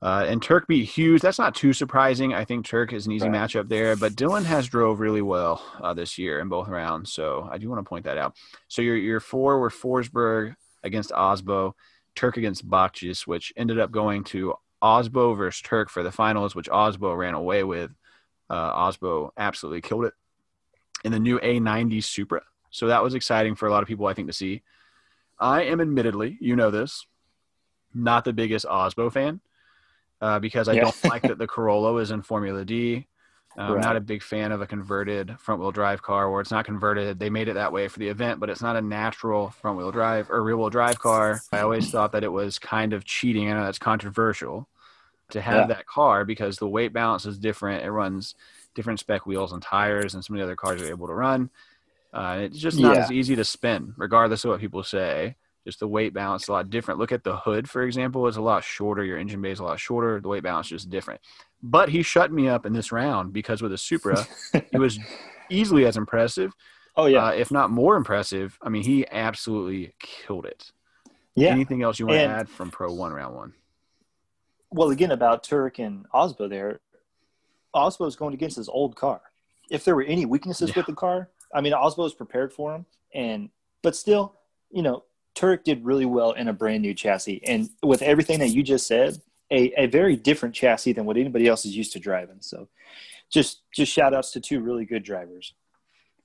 [0.00, 1.22] Uh, and Tuerck beat Hughes.
[1.22, 2.32] That's not too surprising.
[2.32, 3.48] I think Tuerck is an easy right.
[3.48, 7.12] matchup there, but Dylan has drove really well uh, this year in both rounds.
[7.12, 8.36] So I do want to point that out.
[8.68, 11.72] So your your four were Forsberg against Aasbo,
[12.14, 16.68] Tuerck against Bakchis, which ended up going to Aasbo versus Tuerck for the finals, which
[16.68, 17.90] Aasbo ran away with.
[18.50, 20.14] Uh, Aasbo absolutely killed it
[21.04, 22.42] in the new A90 Supra.
[22.70, 24.62] So that was exciting for a lot of people, I think, to see.
[25.38, 27.06] I am admittedly, you know this,
[27.94, 29.40] not the biggest Aasbo fan
[30.20, 30.82] uh, because I yeah.
[30.82, 33.06] don't like that the Corolla is in Formula D.
[33.56, 33.82] I'm right.
[33.82, 37.18] not a big fan of a converted front wheel drive car where it's not converted.
[37.18, 39.90] They made it that way for the event, but it's not a natural front wheel
[39.90, 41.40] drive or rear wheel drive car.
[41.50, 43.50] I always thought that it was kind of cheating.
[43.50, 44.68] I know that's controversial
[45.30, 45.66] to have yeah.
[45.66, 47.84] that car because the weight balance is different.
[47.84, 48.34] It runs
[48.74, 51.50] different spec wheels and tires and some of the other cars are able to run.
[52.12, 53.02] Uh, it's just not yeah.
[53.02, 55.36] as easy to spin, regardless of what people say
[55.68, 56.98] just the weight balance is a lot different.
[56.98, 59.04] Look at the hood, for example, it's a lot shorter.
[59.04, 60.18] Your engine bay is a lot shorter.
[60.18, 61.20] The weight balance is just different.
[61.62, 64.26] But he shut me up in this round because with a Supra,
[64.72, 64.98] he was
[65.50, 66.54] easily as impressive.
[66.96, 68.58] Oh yeah, uh, if not more impressive.
[68.62, 70.72] I mean, he absolutely killed it.
[71.34, 71.50] Yeah.
[71.50, 73.52] Anything else you want and, to add from Pro One round one?
[74.70, 76.80] Well, again about Tuerck and Aasbo there.
[77.74, 79.20] Aasbo is going against his old car.
[79.70, 80.74] If there were any weaknesses yeah.
[80.76, 83.50] with the car, I mean, Aasbo is prepared for him, and
[83.82, 84.34] but still,
[84.70, 85.04] you know,
[85.34, 87.40] Tuerck did really well in a brand new chassis.
[87.46, 89.18] And with everything that you just said,
[89.50, 92.38] a, a very different chassis than what anybody else is used to driving.
[92.40, 92.68] So
[93.30, 95.54] just just shout outs to two really good drivers.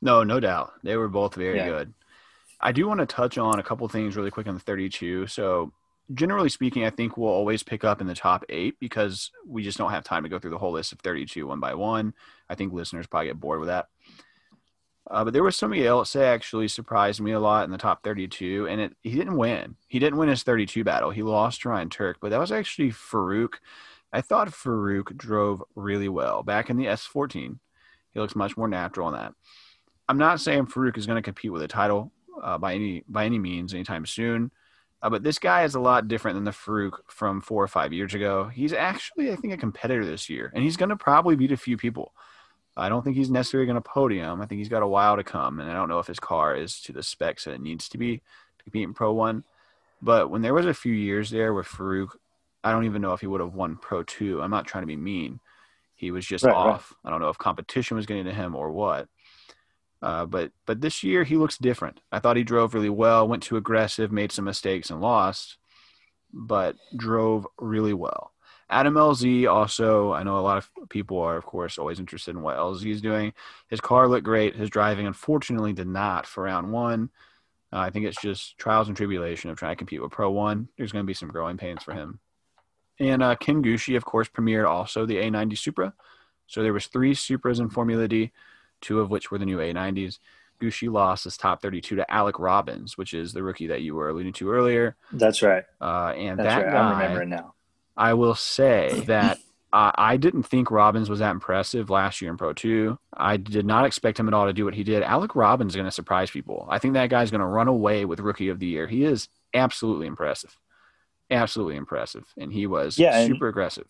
[0.02, 0.74] No, no doubt.
[0.84, 1.68] They were both very yeah.
[1.68, 1.94] good.
[2.60, 5.28] I do want to touch on a couple things really quick on the 32.
[5.28, 5.72] So
[6.14, 9.78] generally speaking, I think we'll always pick up in the top eight because we just
[9.78, 12.14] don't have time to go through the whole list of 32 one by one.
[12.50, 13.88] I think listeners probably get bored with that.
[15.10, 18.04] Uh, but there was somebody else that actually surprised me a lot in the top
[18.04, 19.76] 32, and it, he didn't win.
[19.88, 21.12] He didn't win his 32 battle.
[21.12, 23.56] He lost to Ryan Tuerck, but that was actually Faruk.
[24.14, 27.60] I thought Faruk drove really well back in the S14.
[28.14, 29.34] He looks much more natural in that.
[30.08, 32.12] I'm not saying Faruk is going to compete with a title
[32.42, 34.52] uh, by any by any means anytime soon,
[35.04, 37.92] uh, but this guy is a lot different than the Faruk from four or five
[37.92, 38.46] years ago.
[38.46, 41.58] He's actually, I think, a competitor this year, and he's going to probably beat a
[41.58, 42.14] few people.
[42.78, 44.42] I don't think he's necessarily going to podium.
[44.42, 46.56] I think he's got a while to come, and I don't know if his car
[46.56, 49.44] is to the specs that it needs to be to compete in Pro One.
[50.02, 52.16] But when there was a few years there with Faruk,
[52.64, 54.42] I don't even know if he would have won Pro Two.
[54.42, 55.42] I'm not trying to be mean.
[55.96, 56.94] He was just right, off.
[57.04, 57.10] Right.
[57.10, 59.10] I don't know if competition was getting to him or what.
[60.04, 62.02] Uh, but but this year he looks different.
[62.12, 65.58] I thought he drove really well, went too aggressive, made some mistakes and lost,
[66.34, 68.34] but drove really well.
[68.70, 72.42] Adam LZ also, I know a lot of people are, of course, always interested in
[72.42, 73.32] what LZ is doing.
[73.70, 74.58] His car looked great.
[74.58, 77.10] His driving, unfortunately, did not for round one.
[77.72, 80.68] Uh, I think it's just trials and tribulation of trying to compete with Pro One.
[80.78, 82.20] There's going to be some growing pains for him.
[83.00, 85.94] And uh, Ken Gushi, of course, premiered also the A90 Supra.
[86.48, 88.32] So there was three Supras in Formula D,
[88.84, 90.20] two of which were the new A90s.
[90.62, 94.10] Gushi lost his top 32 to Alec Robbins, which is the rookie that you were
[94.10, 94.96] alluding to earlier.
[95.12, 95.64] That's right.
[95.82, 96.72] Uh, and That's that right.
[96.72, 97.56] guy, I'm remembering now
[97.96, 99.40] I will say that
[99.72, 102.98] uh, I didn't think Robbins was that impressive last year in Pro 2.
[103.14, 105.04] I did not expect him at all to do what he did.
[105.04, 106.68] Alec Robbins is going to surprise people.
[106.70, 108.88] I think that guy's going to run away with Rookie of the Year.
[108.88, 110.58] He is absolutely impressive.
[111.32, 112.26] Absolutely impressive.
[112.38, 113.88] And he was yeah, super aggressive.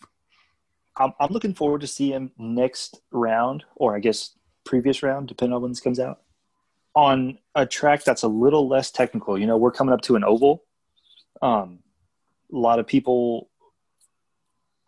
[0.96, 5.56] I'm, I'm looking forward to see him next round, or I guess previous round, depending
[5.56, 6.22] on when this comes out,
[6.96, 9.38] on a track that's a little less technical.
[9.38, 10.64] You know, we're coming up to an oval.
[11.42, 11.80] Um,
[12.52, 13.50] a lot of people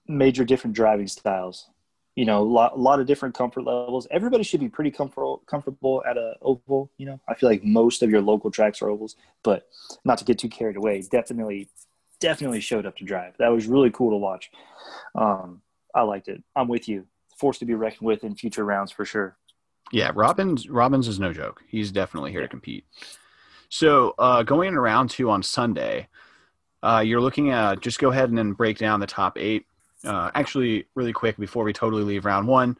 [0.08, 1.70] major different driving styles.
[2.16, 4.08] You know, a lot, a lot of different comfort levels.
[4.10, 6.90] Everybody should be pretty comfortable comfortable at a oval.
[6.98, 9.68] You know, I feel like most of your local tracks are ovals, but
[10.06, 11.02] not to get too carried away.
[11.02, 11.68] Definitely,
[12.22, 13.34] definitely showed up to drive.
[13.38, 14.50] That was really cool to watch.
[15.14, 15.62] Um,
[15.94, 16.42] I liked it.
[16.56, 17.06] I'm with you.
[17.38, 19.36] Forced to be reckoned with in future rounds for sure.
[19.92, 21.62] Yeah, Robbins Robbins is no joke.
[21.68, 22.48] He's definitely here yeah.
[22.48, 22.86] to compete.
[23.70, 26.08] So uh, going into round two on Sunday,
[26.84, 29.66] uh, you're looking at just go ahead and then break down the top eight.
[30.04, 32.78] Uh, actually, really quick before we totally leave round one,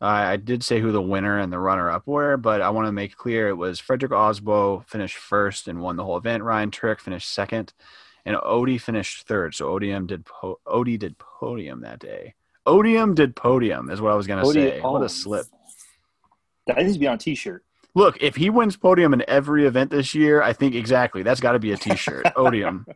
[0.00, 2.86] uh, I did say who the winner and the runner up were, but I want
[2.86, 6.42] to make clear it was Fredric Aasbo finished first and won the whole event.
[6.44, 7.72] Ryan Tuerck finished second.
[8.24, 9.54] and Odi finished third.
[9.54, 12.34] So ODM did po- Odi did podium that day.
[12.66, 14.80] Odium did podium is what I was gonna Odi- say.
[14.80, 15.46] What a slip.
[16.76, 17.64] That needs to be on a T-shirt.
[17.94, 21.52] Look, if he wins podium in every event this year, I think exactly that's got
[21.52, 22.26] to be a T-shirt.
[22.36, 22.86] Odium.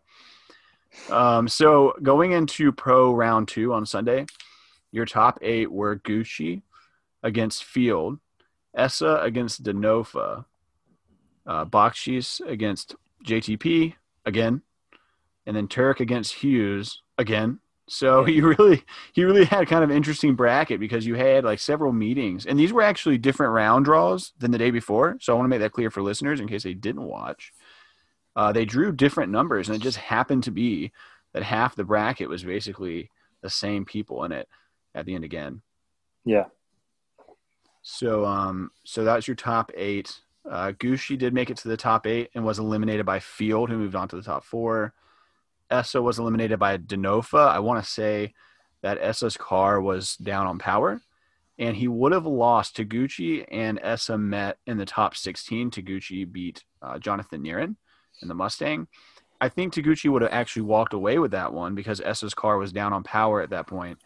[1.11, 4.27] Um, so going into pro round two on Sunday,
[4.93, 6.63] your top eight were Gushi
[7.23, 8.19] against Field,
[8.75, 10.45] Essa against Denofa,
[11.47, 14.63] uh, Bakchis against JTP again,
[15.47, 17.59] and then Tuerck against Hughes again.
[17.89, 21.93] So he really he really had kind of interesting bracket because you had like several
[21.93, 25.19] meetings, and these were actually different round draws than the day before.
[25.21, 27.53] So I want to make that clear for listeners in case they didn't watch.
[28.37, 30.93] Uh, they drew different numbers, and it just happened to be
[31.33, 33.11] that half the bracket was basically
[33.43, 34.49] the same people in it
[34.95, 35.61] at the end again.
[36.25, 36.45] Yeah.
[37.83, 40.21] So um so that's your top eight.
[40.51, 43.79] Uh, Gushi did make it to the top eight and was eliminated by Field, who
[43.79, 44.93] moved on to the top four.
[45.71, 47.49] Essa was eliminated by Denofa.
[47.49, 48.35] I want to say
[48.83, 51.01] that Essa's car was down on power,
[51.59, 55.71] and he would have lost to Gucci, and Essa met in the top 16.
[55.71, 57.77] Taguchi beat uh, Jonathan Nerren
[58.21, 58.89] in the Mustang.
[59.41, 62.73] I think Taguchi would have actually walked away with that one because Essa's car was
[62.73, 63.99] down on power at that point.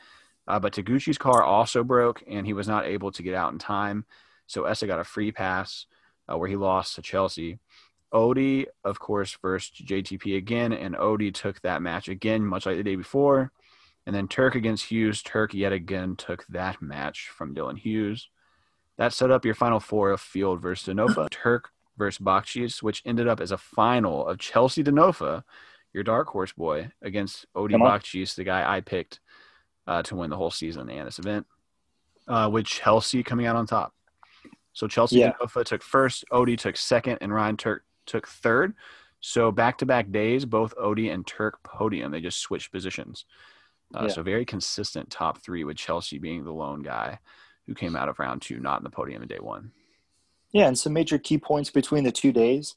[0.47, 3.59] Uh, but Taguchi's car also broke, and he was not able to get out in
[3.59, 4.07] time.
[4.47, 5.87] So Essa got a free pass
[6.31, 7.59] uh, where he lost to Chelsea.
[8.13, 12.83] Odi, of course, versus JTP again, and Odi took that match again, much like the
[12.83, 13.53] day before.
[14.07, 15.23] And then Tuerck against Hughes.
[15.23, 18.29] Tuerck yet again took that match from Dylan Hughes.
[18.97, 21.65] That set up your final four of Field versus Denofa, Tuerck
[21.99, 25.45] versus Bakchis, which ended up as a final of Chelsea Denofa,
[25.93, 27.75] your dark horse boy, against Odi.
[27.75, 29.21] Bakchis, the guy I picked
[29.87, 31.47] uh, to win the whole season and this event,
[32.27, 33.93] uh, with Chelsea coming out on top.
[34.73, 35.33] So Chelsea Yeah.
[35.33, 38.75] Denofa took first, Odi took second, and Ryan Tuerck took third.
[39.21, 42.11] So back to back days, both Odi and Tuerck podium.
[42.11, 43.25] They just switched positions.
[43.95, 44.09] Uh, Yeah.
[44.09, 47.21] So very consistent top three, with Chelsea being the lone guy
[47.67, 49.73] who came out of round two, not in the podium in day one.
[50.53, 52.77] Yeah, and some major key points between the two days.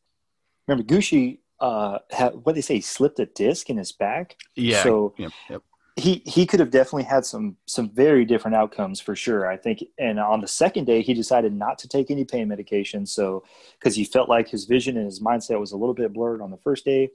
[0.68, 4.36] Remember, Gushi, uh, had, what they say, he slipped a disc in his back.
[4.56, 4.84] Yeah.
[4.84, 5.62] So yep, yep.
[5.96, 9.48] He he could have definitely had some some very different outcomes for sure.
[9.48, 9.84] I think.
[10.00, 13.44] And on the second day, he decided not to take any pain medication, so
[13.80, 16.52] because he felt like his vision and his mindset was a little bit blurred on
[16.52, 17.12] the first day.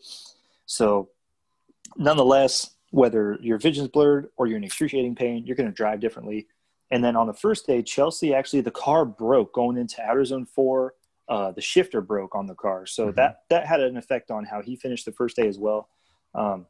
[0.67, 1.11] So,
[1.97, 6.47] nonetheless, whether your vision's blurred or you're in excruciating pain, you're going to drive differently.
[6.91, 10.47] And then on the first day, Chelsea actually the car broke going into outer zone
[10.47, 10.95] four.
[11.29, 13.17] Uh, the shifter broke on the car, so Mhm.
[13.17, 15.89] that that had an effect on how he finished the first day as well.
[16.35, 16.67] Um,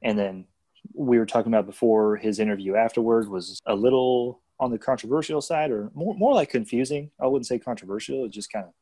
[0.00, 0.46] and then
[0.94, 5.70] we were talking about before his interview afterward was a little on the controversial side,
[5.70, 7.10] or more more like confusing.
[7.20, 8.24] I wouldn't say controversial.
[8.24, 8.72] It just kind of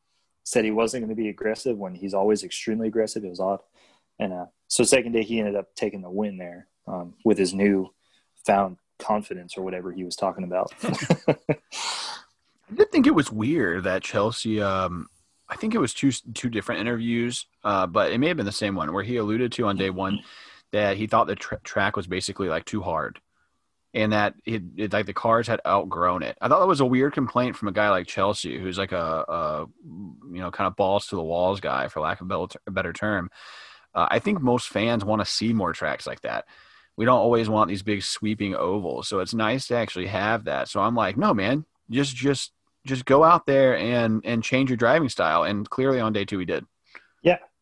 [0.43, 3.23] said he wasn't going to be aggressive when he's always extremely aggressive.
[3.25, 3.59] It was odd.
[4.19, 7.53] And uh, so second day he ended up taking the win there um, with his
[7.53, 7.93] new
[8.45, 10.71] found confidence or whatever he was talking about.
[10.83, 14.61] I did think it was weird that Chelsea.
[14.61, 15.07] Um,
[15.47, 18.51] I think it was two two different interviews, uh, but it may have been the
[18.51, 20.19] same one where he alluded to on day one
[20.75, 23.21] that he thought the tra- track was basically like too hard,
[23.93, 26.37] and that it, it like the cars had outgrown it.
[26.41, 29.25] I thought that was a weird complaint from a guy like Chelsea, who's like a,
[29.27, 32.93] a you know kind of balls to the walls guy, for lack of a better-
[32.93, 33.29] term.
[33.93, 36.43] Uh, I think most fans want to see more tracks like that.
[36.97, 40.67] We don't always want these big sweeping ovals, so it's nice to actually have that.
[40.67, 42.51] So I'm like, no, man, just just
[42.85, 45.43] just go out there and and change your driving style.
[45.43, 46.65] And clearly on day two he did.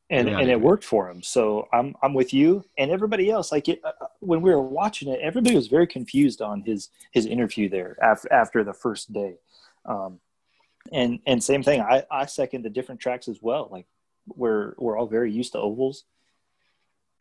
[0.10, 1.24] And Yeah, and it worked for him.
[1.24, 3.52] So I'm I'm with you and everybody else.
[3.52, 7.26] Like it, uh, when we were watching it, everybody was very confused on his his
[7.26, 9.36] interview there after after the first day.
[9.86, 10.20] Um,
[10.92, 11.82] and and same thing.
[11.82, 13.70] I I second the different tracks as well.
[13.72, 13.88] Like
[14.28, 16.04] we're we're all very used to ovals.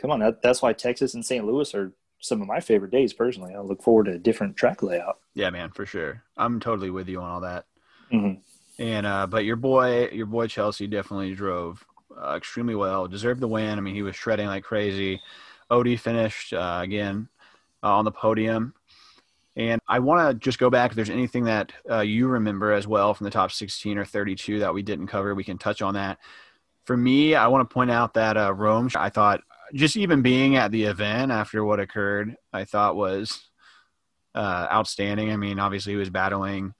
[0.01, 1.47] Come on, that, that's why Texas and St.
[1.47, 3.55] Louis are some of my favorite days personally.
[3.55, 5.18] I look forward to a different track layout.
[5.35, 6.23] Yeah, man, for sure.
[6.37, 7.66] I'm totally with you on all that.
[8.11, 8.40] Mhm.
[8.79, 11.85] And uh, but your boy, your boy Chelsea definitely drove
[12.23, 13.79] uh, extremely well, deserved the win.
[13.79, 15.20] I mean, he was shredding like crazy.
[15.70, 17.29] Odi finished uh, again
[17.83, 18.75] uh, on the podium.
[19.55, 20.91] And I want to just go back.
[20.91, 24.61] If there's anything that uh, you remember as well from the top 16 or 32
[24.61, 26.18] that we didn't cover, we can touch on that.
[26.87, 29.43] For me, I want to point out that uh, Rome, I thought
[29.75, 33.43] just even being at the event after what occurred, I thought was
[34.35, 35.31] uh, outstanding.
[35.31, 36.75] I mean, obviously, he was battling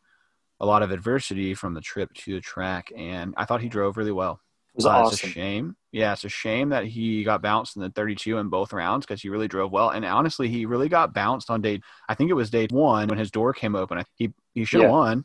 [0.61, 3.97] a lot of adversity from the trip to the track, and I thought he drove
[3.97, 4.41] really well.
[4.75, 5.77] It was Uh, It's a shame.
[5.93, 9.21] Yeah, it's a shame that he got bounced in the 32 in both rounds because
[9.21, 9.91] he really drove well.
[9.91, 11.81] And honestly, he really got bounced on day.
[12.09, 14.03] I think it was day one when his door came open.
[14.17, 14.93] He he should have Yeah.
[14.93, 15.25] won.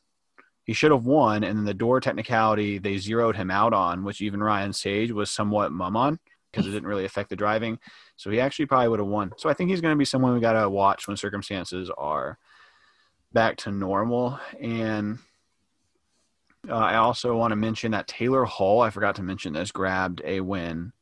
[0.66, 4.20] He should have won, and then the door technicality they zeroed him out on, which
[4.22, 6.20] even Ryan Sage was somewhat mum on
[6.52, 7.80] because it didn't really affect the driving.
[8.18, 9.32] So he actually probably would have won.
[9.38, 12.38] So I think he's going to be someone we got to watch when circumstances are
[13.32, 14.40] back to normal.
[14.60, 15.20] And
[16.70, 20.22] uh, I also want to mention that Taylor Hall, I forgot to mention this, grabbed
[20.24, 20.94] a win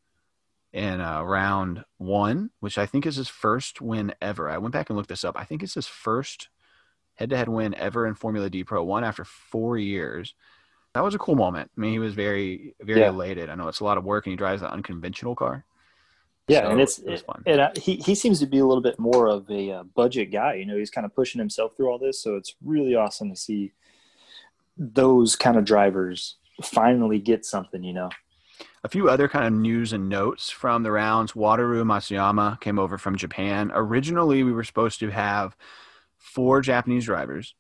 [0.74, 4.50] in uh, round one, which I think is his first win ever.
[4.50, 5.36] I went back and looked this up.
[5.38, 6.50] I think it's his first
[7.16, 10.34] head to head win ever in Formula D Pro 1 after four years.
[10.94, 11.72] That was a cool moment.
[11.76, 13.10] I mean, he was very, very yeah.
[13.10, 13.50] elated.
[13.50, 15.66] I know it's a lot of work and he drives an unconventional car.
[16.48, 17.44] Yeah, so and it's it fun.
[17.46, 20.32] And uh, he he seems to be a little bit more of a uh, budget
[20.32, 20.56] guy.
[20.56, 23.36] You know, he's kind of pushing himself through all this, so it's really awesome to
[23.36, 23.74] see
[24.78, 27.84] those kind of drivers finally get something.
[27.84, 28.10] You know,
[28.84, 31.34] a few other kind of news and notes from the rounds.
[31.34, 33.72] Wataru Matsuyama came over from Japan.
[33.74, 35.56] Originally, we were supposed to have
[36.18, 37.56] four Japanese drivers,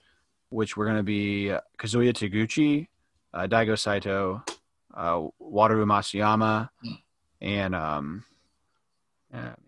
[0.49, 2.88] which were going to be uh, Kazuya Taguchi,
[3.34, 4.43] uh, Daigo Saito,
[4.93, 6.70] uh, Wataru Matsuyama,
[7.41, 8.24] and um,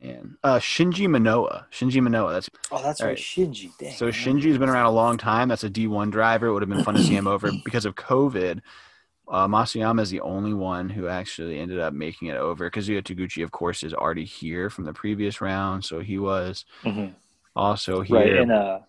[0.01, 1.65] and uh, Shinji Minowa.
[1.72, 2.34] Shinji Minowa.
[2.34, 3.09] That's oh, that's right.
[3.09, 3.18] right.
[3.18, 3.72] Shinji.
[3.78, 5.47] Dang, so Shinji's been around a long time.
[5.47, 6.47] That's a D1 driver.
[6.47, 8.61] It would have been fun to see him over because of COVID.
[9.30, 12.70] Uh, Matsuyama is the only one who actually ended up making it over.
[12.72, 17.11] Kazuya Taguchi, of course, is already here from the previous round, so he was mm-hmm.
[17.55, 18.15] also here.
[18.15, 18.80] Right, and uh,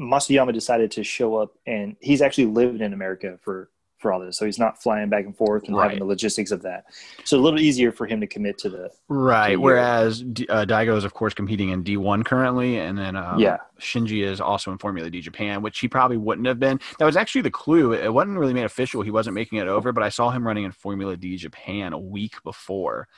[0.00, 3.68] Matsuyama decided to show up, and he's actually lived in America for
[4.02, 4.36] for all this.
[4.36, 5.84] So he's not flying back and forth and right.
[5.84, 6.84] having the logistics of that.
[7.24, 9.52] So a little easier for him to commit to the right.
[9.52, 13.58] To Whereas uh, Daigo is of course competing in D1 currently, and then um, yeah,
[13.80, 16.80] Shinji is also in Formula D Japan, which he probably wouldn't have been.
[16.98, 17.92] That was actually the clue.
[17.92, 19.02] It wasn't really made official.
[19.02, 21.98] He wasn't making it over, but I saw him running in Formula D Japan a
[21.98, 23.08] week before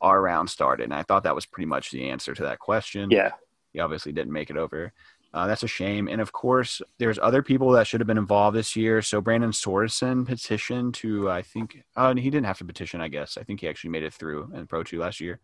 [0.00, 3.10] our round started, and I thought that was pretty much the answer to that question.
[3.10, 3.32] Yeah.
[3.72, 4.92] He obviously didn't make it over.
[5.38, 6.08] Uh, that's a shame.
[6.08, 9.00] And of course, there's other people that should have been involved this year.
[9.02, 13.38] So Brandon Sorensen petitioned to, I think, uh, he didn't have to petition, I guess.
[13.38, 15.38] I think he actually made it through in Pro 2 last year.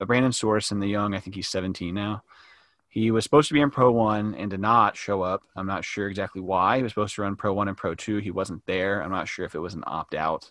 [0.00, 2.24] But Brandon Sorensen, the young, I think he's 17 now.
[2.88, 5.44] He was supposed to be in Pro 1 and did not show up.
[5.54, 6.78] I'm not sure exactly why.
[6.78, 8.16] He was supposed to run Pro 1 and Pro 2.
[8.16, 9.04] He wasn't there.
[9.04, 10.50] I'm not sure if it was an opt out.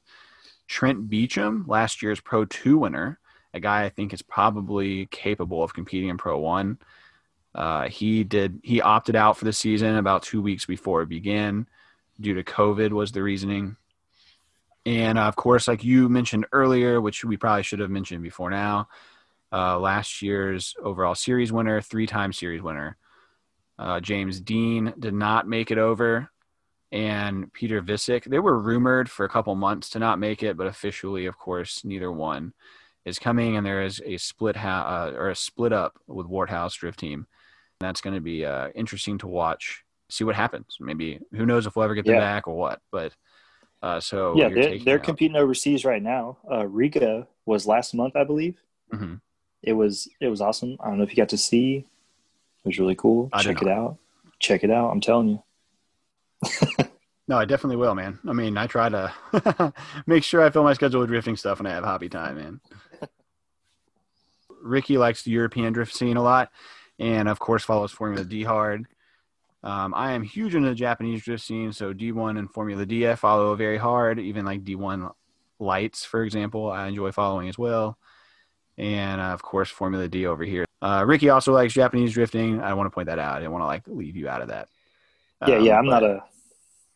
[0.69, 3.19] Trent Beechum, last year's Pro 2 winner,
[3.53, 6.77] a guy I think is probably capable of competing in Pro 1
[7.53, 11.67] uh, he did he opted out for the season about two weeks before it began
[12.19, 13.75] due to COVID was the reasoning.
[14.85, 18.49] And uh, of course, like you mentioned earlier, which we probably should have mentioned before
[18.49, 18.87] now,
[19.51, 22.97] uh, last year's overall series winner, three-time series winner,
[23.77, 26.31] uh, James Deane did not make it over,
[26.91, 28.25] and Peter Wiecek.
[28.25, 31.83] They were rumored for a couple months to not make it, but officially, of course,
[31.83, 32.53] neither one
[33.05, 36.75] is coming, and there is a split ha- uh, or a split up with Worthouse
[36.75, 37.27] Drift Team.
[37.81, 39.83] That's going to be uh, interesting to watch.
[40.09, 40.77] See what happens.
[40.79, 42.21] Maybe who knows if we'll ever get them yeah.
[42.21, 42.81] back or what.
[42.91, 43.13] But
[43.81, 46.37] uh, so yeah, they're, they're competing overseas right now.
[46.49, 48.59] Uh, Riga was last month, I believe.
[48.93, 49.15] Mm-hmm.
[49.63, 50.77] It was it was awesome.
[50.79, 51.77] I don't know if you got to see.
[51.77, 53.29] It was really cool.
[53.33, 53.97] I Check it out.
[54.39, 54.91] Check it out.
[54.91, 55.43] I'm telling you.
[57.27, 58.19] no, I definitely will, man.
[58.27, 59.73] I mean, I try to
[60.05, 62.61] make sure I fill my schedule with drifting stuff when I have hobby time, man.
[64.61, 66.51] Ricky likes the European drift scene a lot
[67.01, 68.85] and of course follows Formula D hard.
[69.63, 73.15] Um, I am huge into the Japanese drift scene, so D1 and Formula D I
[73.15, 74.19] follow very hard.
[74.19, 75.11] Even like D1
[75.59, 77.97] lights, for example, I enjoy following as well.
[78.77, 80.65] And uh, of course, Formula D over here.
[80.81, 82.61] Uh, Ricky also likes Japanese drifting.
[82.61, 83.35] I want to point that out.
[83.35, 84.67] I didn't want to like leave you out of that.
[85.47, 86.23] Yeah, um, yeah, I'm not a,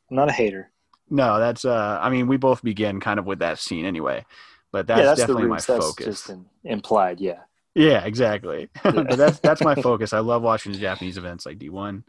[0.09, 0.71] I'm not a hater.
[1.09, 1.65] No, that's.
[1.65, 4.25] uh I mean, we both begin kind of with that scene anyway,
[4.71, 6.05] but that's, yeah, that's definitely my that's focus.
[6.05, 6.31] Just
[6.63, 7.41] implied, yeah.
[7.75, 8.69] Yeah, exactly.
[8.83, 10.13] but that's that's my focus.
[10.13, 12.03] I love watching the Japanese events like D1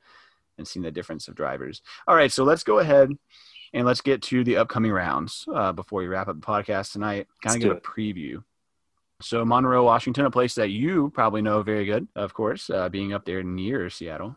[0.58, 1.82] and seeing the difference of drivers.
[2.06, 3.10] All right, so let's go ahead
[3.74, 7.26] and let's get to the upcoming rounds uh, before we wrap up the podcast tonight.
[7.42, 8.42] Kind of give a preview.
[9.20, 13.12] So Monroe, Washington, a place that you probably know very good, of course, uh, being
[13.12, 14.36] up there near Seattle.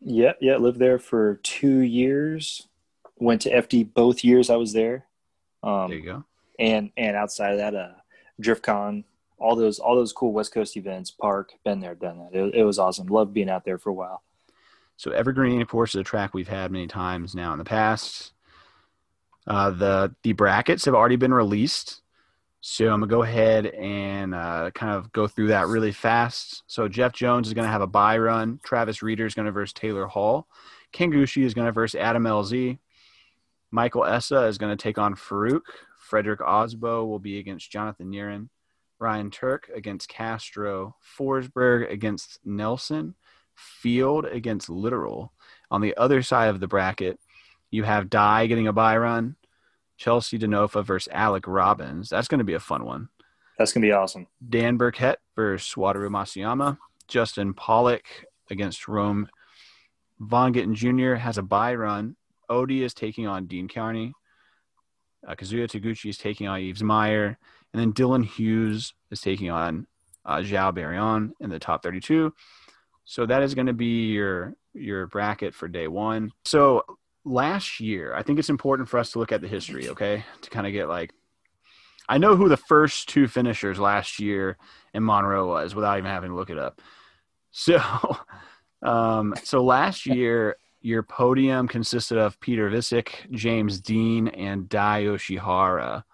[0.00, 2.68] Yeah, yeah, lived there for two years.
[3.16, 5.06] Went to FD both years I was there.
[5.62, 6.24] Um, there you go.
[6.58, 7.94] And and outside of that, uh,
[8.40, 9.04] DriftCon
[9.38, 11.10] all those all those cool West Coast events.
[11.10, 12.38] Park, been there, done that.
[12.38, 13.06] It, it was awesome.
[13.06, 14.22] Loved being out there for a while.
[14.96, 18.32] So Evergreen, of course, is a track we've had many times now in the past.
[19.46, 22.02] Uh, the the brackets have already been released,
[22.60, 26.64] so I'm gonna go ahead and uh, kind of go through that really fast.
[26.66, 28.60] So Jeff Jones is gonna have a bye run.
[28.62, 30.48] Travis Reeder is gonna verse Taylor Hall.
[30.92, 32.78] Ken Gushi is gonna verse Adam LZ.
[33.70, 35.62] Michael Essa is gonna take on Faruk.
[36.10, 38.48] Fredric Aasbo will be against Jonathan Nerren.
[38.98, 43.14] Ryan Tuerck against Castro, Forsberg against Nelson,
[43.54, 45.32] Field against Literal.
[45.70, 47.18] On the other side of the bracket,
[47.70, 49.36] you have Dai getting a bye run,
[49.96, 52.08] Chelsea Denofa versus Alec Robbins.
[52.08, 53.08] That's going to be a fun one.
[53.58, 54.28] That's gonna be awesome.
[54.48, 56.78] Dan Burkett versus Wataru Masuyama,
[57.08, 58.04] Justin Pawlak
[58.50, 59.28] against Rome.
[60.20, 61.14] Vaughn Gittin Jr.
[61.14, 62.14] has a bye run.
[62.48, 64.14] Odi is taking on Dean Kearney.
[65.26, 67.36] Uh, Kazuya Taguchi is taking on Yves Meyer.
[67.72, 69.86] And then Dylan Hughes is taking on
[70.24, 72.32] uh, Joao Barion in the top 32.
[73.04, 76.30] So that is going to be your your bracket for day one.
[76.44, 76.84] So
[77.24, 80.50] last year, I think it's important for us to look at the history, okay, to
[80.50, 81.12] kind of get like,
[82.08, 84.56] I know who the first two finishers last year
[84.94, 86.80] in Monroe was without even having to look it up.
[87.50, 87.80] So,
[88.82, 96.04] um, so last year your podium consisted of Peter Wiecek, James Deane, and Dai Yoshihara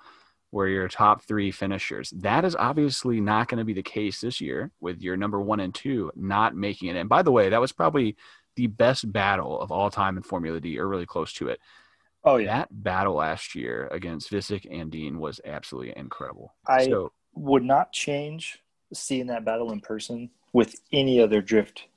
[0.55, 2.11] were your top three finishers.
[2.11, 5.59] That is obviously not going to be the case this year with your number one
[5.59, 6.97] and two not making it.
[6.97, 8.17] And by the way, that was probably
[8.55, 11.59] the best battle of all time in Formula D, or really close to it.
[12.25, 16.55] Oh yeah, that battle last year against Wiecek and Deane was absolutely incredible.
[16.69, 21.89] I so, would not change seeing that battle in person with any other drift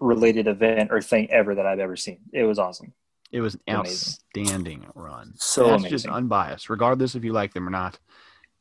[0.00, 2.20] related event or thing ever that I've ever seen.
[2.32, 2.92] It was awesome.
[3.32, 5.34] It was an outstanding run.
[5.36, 5.90] So That's amazing.
[5.90, 7.98] just unbiased, regardless if you like them or not.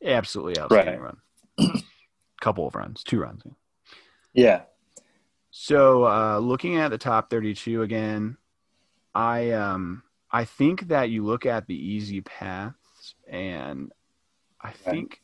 [0.04, 1.16] Absolutely outstanding right.
[1.58, 1.84] run.
[2.42, 3.44] Couple of runs, two runs.
[4.34, 4.64] Yeah.
[5.52, 8.38] So uh, looking at the top 32 again,
[9.14, 13.94] I um I think that you look at the easy paths, and
[14.60, 15.22] I think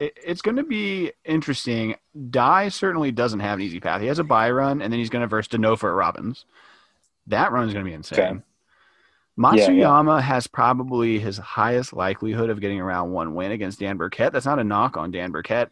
[0.00, 1.94] it, it's going to be interesting.
[2.30, 4.00] Dai certainly doesn't have an easy path.
[4.00, 6.46] He has a bye run, and then he's going to verse Denofa at Robbins.
[7.28, 8.18] That run is going to be insane.
[8.18, 8.40] Okay.
[9.38, 10.20] Matsuyama yeah, yeah.
[10.20, 14.32] has probably his highest likelihood of getting around one win against Dan Burkett.
[14.32, 15.70] That's not a knock on Dan Burkett.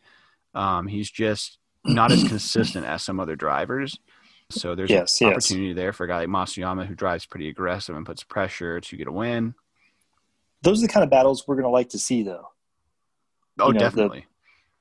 [0.55, 3.97] Um, he's just not as consistent as some other drivers.
[4.51, 5.77] So there's yes, an opportunity yes.
[5.77, 9.09] there for a guy like Matsuyama who drives pretty aggressive and puts pressure to get
[9.09, 9.55] a win.
[10.63, 12.49] Those are the kind of battles we're going to like to see, though.
[13.59, 14.27] Oh, you know, definitely.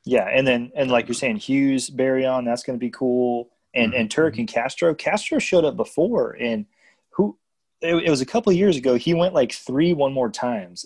[0.05, 3.49] The, yeah, and then and like you're saying, Hughes, Barion, that's going to be cool.
[3.73, 4.01] And mm-hmm.
[4.01, 6.65] and Tuerck and Castro, Castro showed up before, and
[7.11, 7.37] who
[7.81, 8.95] it, it was a couple of years ago.
[8.95, 10.85] He went like three one more times.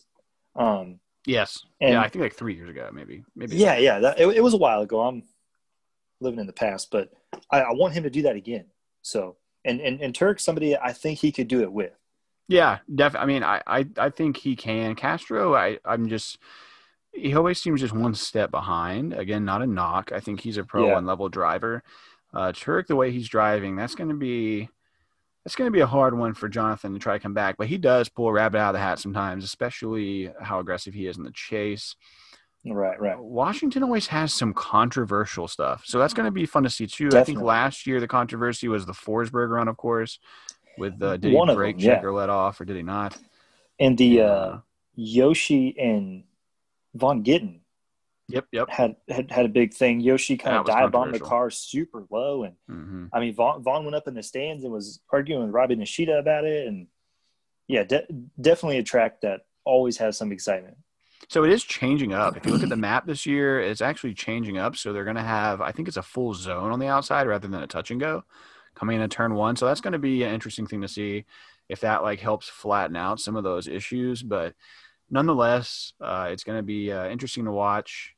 [0.56, 3.56] Um, yes, and, yeah, I think like three years ago, maybe, maybe.
[3.56, 5.02] Yeah, yeah, that, it, it, was a while ago.
[5.02, 5.24] I'm
[6.22, 7.12] living in the past, but
[7.52, 8.66] I, I want him to do that again.
[9.02, 11.94] So, and and and Tuerck, somebody I think he could do it with.
[12.48, 13.24] Yeah, definitely.
[13.24, 14.96] I mean, I, I I think he can.
[14.96, 16.38] Castro, I I'm just
[17.16, 19.14] he always seems just one step behind.
[19.14, 20.12] Again, not a knock.
[20.12, 20.94] I think he's a pro yeah.
[20.94, 21.84] one level driver.
[22.36, 24.70] Uh, Tuerck, the way he's driving, that's going to be
[25.46, 27.56] that's going to be a hard one for Jonathan to try to come back.
[27.58, 31.08] But he does pull a rabbit out of the hat sometimes, especially how aggressive he
[31.08, 31.96] is in the chase.
[32.68, 33.20] Right, right.
[33.20, 37.06] Washington always has some controversial stuff, so that's going to be fun to see too.
[37.10, 37.22] Definitely.
[37.22, 40.18] I think last year the controversy was the Forsberg run, of course,
[40.80, 42.18] with uh, did One he break them, checker yeah.
[42.18, 43.16] let off or did he not?
[43.80, 44.58] And the uh,
[44.96, 46.24] Yoshi and
[46.96, 47.62] Vaughn Gittin.
[48.28, 48.70] Yep, yep.
[48.70, 50.00] Had had, had a big thing.
[50.00, 53.06] Yoshi kind of dive bombed the car super low, and mm-hmm.
[53.14, 56.18] I mean Vaughn, Vaughn went up in the stands and was arguing with Robbie Nishida
[56.18, 56.88] about it, and
[57.68, 58.08] yeah, de-
[58.40, 60.78] definitely a track that always has some excitement.
[61.30, 62.38] So it is changing up.
[62.38, 64.76] If you look at the map this year, it's actually changing up.
[64.76, 67.48] So they're going to have, I think it's a full zone on the outside rather
[67.48, 68.24] than a touch and go
[68.76, 69.56] coming in a turn one.
[69.56, 71.26] So that's going to be an interesting thing to see
[71.68, 74.22] if that like helps flatten out some of those issues.
[74.22, 74.54] But
[75.10, 78.15] nonetheless, uh, it's going to be uh, interesting to watch.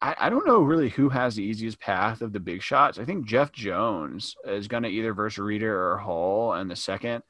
[0.00, 2.98] I, I don't know really who has the easiest path of the big shots.
[2.98, 7.22] I think Jeff Jones is going to either verse Reeder or Hall in the second.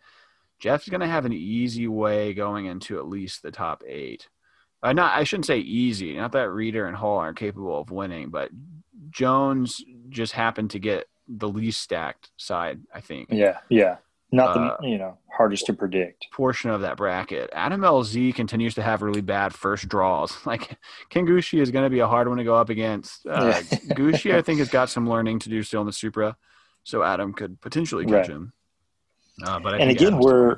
[0.59, 4.29] Jeff's going to have an easy way going into at least the top eight.
[4.83, 6.15] Uh, not, I shouldn't say easy.
[6.15, 8.51] Not that Reeder and Hall aren't capable of winning, but
[9.11, 12.81] Jones just happened to get the least stacked side.
[12.93, 13.29] I think.
[13.31, 13.97] Yeah, yeah.
[14.33, 17.51] Not the uh, you know hardest to predict portion of that bracket.
[17.53, 20.37] Adam LZ continues to have really bad first draws.
[20.47, 20.77] Like
[21.09, 23.27] Ken Gushi is going to be a hard one to go up against.
[23.27, 23.53] Uh,
[23.91, 26.37] Gushi, I think, has got some learning to do still in the Supra,
[26.83, 28.31] so Adam could potentially catch right.
[28.31, 28.53] him.
[29.45, 30.57] Uh, but I and again, we're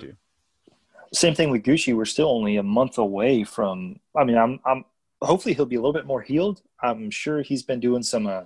[1.12, 1.95] same thing with Gushi.
[1.95, 4.01] We're still only a month away from.
[4.17, 4.85] I mean, I'm I'm
[5.23, 6.62] hopefully he'll be a little bit more healed.
[6.83, 8.45] I'm sure he's been doing some uh,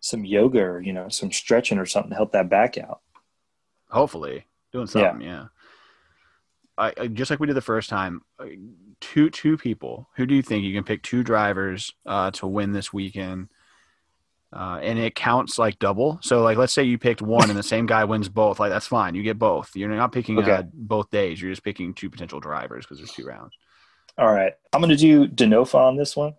[0.00, 3.00] some yoga or you know some stretching or something to help that back out.
[3.90, 5.20] Hopefully, doing something.
[5.20, 5.28] Yeah.
[5.28, 5.44] yeah.
[6.78, 8.22] I, I, just like we did the first time.
[8.38, 8.46] Uh,
[9.00, 10.08] two two people.
[10.16, 11.02] Who do you think you can pick?
[11.02, 13.48] Two drivers uh, to win this weekend,
[14.52, 16.20] uh, and it counts like double.
[16.22, 18.60] So, like, let's say you picked one, and the same guy wins both.
[18.60, 19.14] Like, that's fine.
[19.14, 19.74] You get both.
[19.74, 20.52] You're not picking okay.
[20.52, 21.42] uh, both days.
[21.42, 23.54] You're just picking two potential drivers because there's two rounds.
[24.16, 26.34] All right, I'm going to do Denofa on this one.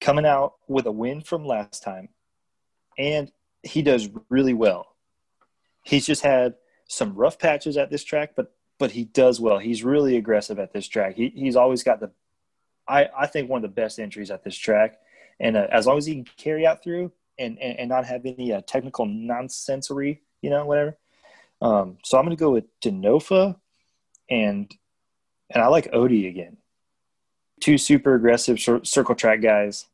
[0.00, 2.08] Coming out with a win from last time,
[2.98, 3.30] and
[3.62, 4.91] he does really well
[5.82, 6.54] he's just had
[6.86, 9.58] some rough patches at this track, but but he does well.
[9.58, 11.16] He's really aggressive at this track.
[11.16, 12.10] He he's always got the
[12.88, 14.98] I, I think one of the best entries at this track.
[15.38, 18.26] And uh, as long as he can carry out through and, and, and not have
[18.26, 20.98] any uh, technical nonsensory, you know, whatever.
[21.60, 23.56] Um, so I'm going to go with Denofa
[24.28, 24.72] and
[25.50, 26.56] and I like Odi again.
[27.60, 29.86] Two super aggressive circle track guys.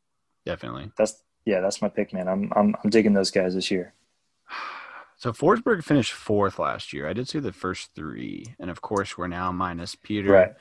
[0.45, 0.91] Definitely.
[0.97, 2.27] That's yeah, that's my pick, man.
[2.27, 3.93] I'm I'm I'm digging those guys this year.
[5.19, 7.05] So Forsberg finished fourth last year.
[7.05, 10.53] I did see the first three, and of course we're now minus Peter, right.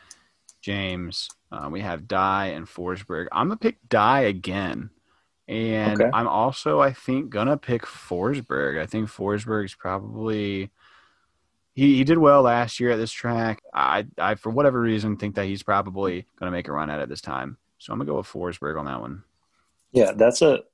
[0.61, 1.29] James.
[1.53, 3.29] Uh, we have Dai and Forsberg.
[3.31, 4.91] I'm gonna pick Dai again,
[5.47, 6.11] and okay.
[6.13, 8.83] I'm also I think gonna pick Forsberg.
[8.83, 10.71] I think Forsberg's probably
[11.73, 13.63] he, he did well last year at this track.
[13.73, 17.09] I I for whatever reason think that he's probably gonna make a run at it
[17.09, 17.59] this time.
[17.79, 19.23] So I'm gonna go with Forsberg on that one.
[19.93, 20.65] Yeah, that's a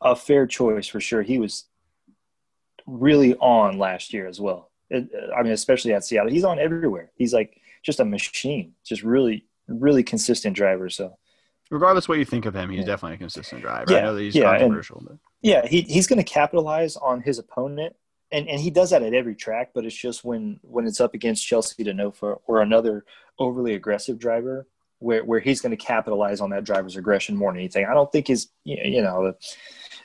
[0.00, 1.22] a fair choice for sure.
[1.22, 1.66] He was
[2.92, 4.70] really on last year as well.
[4.90, 7.10] It, I mean, especially at Seattle, he's on everywhere.
[7.16, 10.90] He's like just a machine, just really, really consistent driver.
[10.90, 11.16] So,
[11.70, 12.86] regardless what you think of him, he's yeah.
[12.86, 13.90] definitely a consistent driver.
[13.90, 16.96] Yeah, I know that he's yeah, controversial, and, but yeah, he, he's going to capitalize
[16.96, 17.96] on his opponent,
[18.30, 19.70] and and he does that at every track.
[19.74, 23.04] But it's just when when it's up against Chelsea Denofa or another
[23.38, 24.66] overly aggressive driver,
[24.98, 27.86] where where he's going to capitalize on that driver's aggression more than anything.
[27.86, 29.36] I don't think his you know the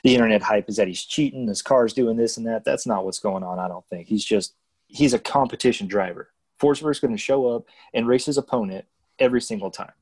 [0.04, 2.64] internet hype is that he's cheating, his car's doing this and that.
[2.64, 3.58] That's not what's going on.
[3.58, 4.54] I don't think he's just
[4.86, 6.30] he's a competition driver.
[6.60, 8.84] Forsberg's going to show up and race his opponent
[9.18, 9.92] every single time.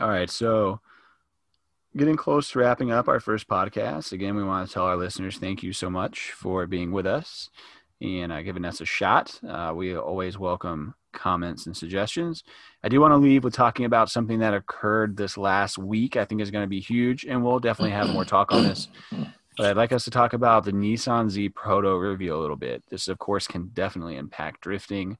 [0.00, 0.80] All right, so
[1.96, 4.12] getting close to wrapping up our first podcast.
[4.12, 7.50] Again, we want to tell our listeners thank you so much for being with us
[8.00, 9.38] and uh, giving us a shot.
[9.46, 12.42] Uh, we always welcome comments and suggestions.
[12.82, 16.16] I do want to leave with talking about something that occurred this last week.
[16.16, 18.88] I think is going to be huge, and we'll definitely have more talk on this.
[19.56, 22.82] But I'd like us to talk about the Nissan Z Proto reveal a little bit.
[22.88, 25.18] This, of course, can definitely impact drifting.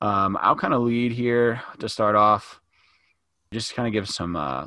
[0.00, 2.60] Um, I'll kind of lead here to start off.
[3.52, 4.66] Just kind of give some uh,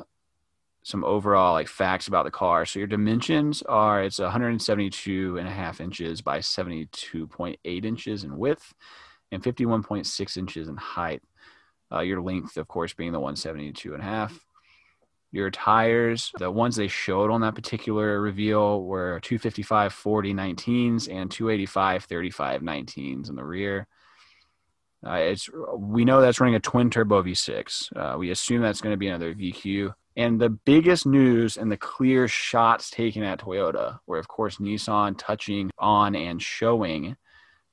[0.86, 2.64] some overall like facts about the car.
[2.64, 8.72] So your dimensions are it's 172 and a half inches by 72.8 inches in width
[9.32, 11.22] and 51.6 inches in height.
[11.92, 14.38] Uh, your length, of course, being the 172 and a half.
[15.32, 21.30] Your tires, the ones they showed on that particular reveal were 255 40 19s and
[21.30, 23.86] 285 35 19s in the rear.
[25.06, 27.96] Uh, it's we know that's running a twin turbo V6.
[27.96, 29.92] Uh, we assume that's going to be another VQ.
[30.16, 35.16] And the biggest news and the clear shots taken at Toyota were, of course, Nissan
[35.18, 37.16] touching on and showing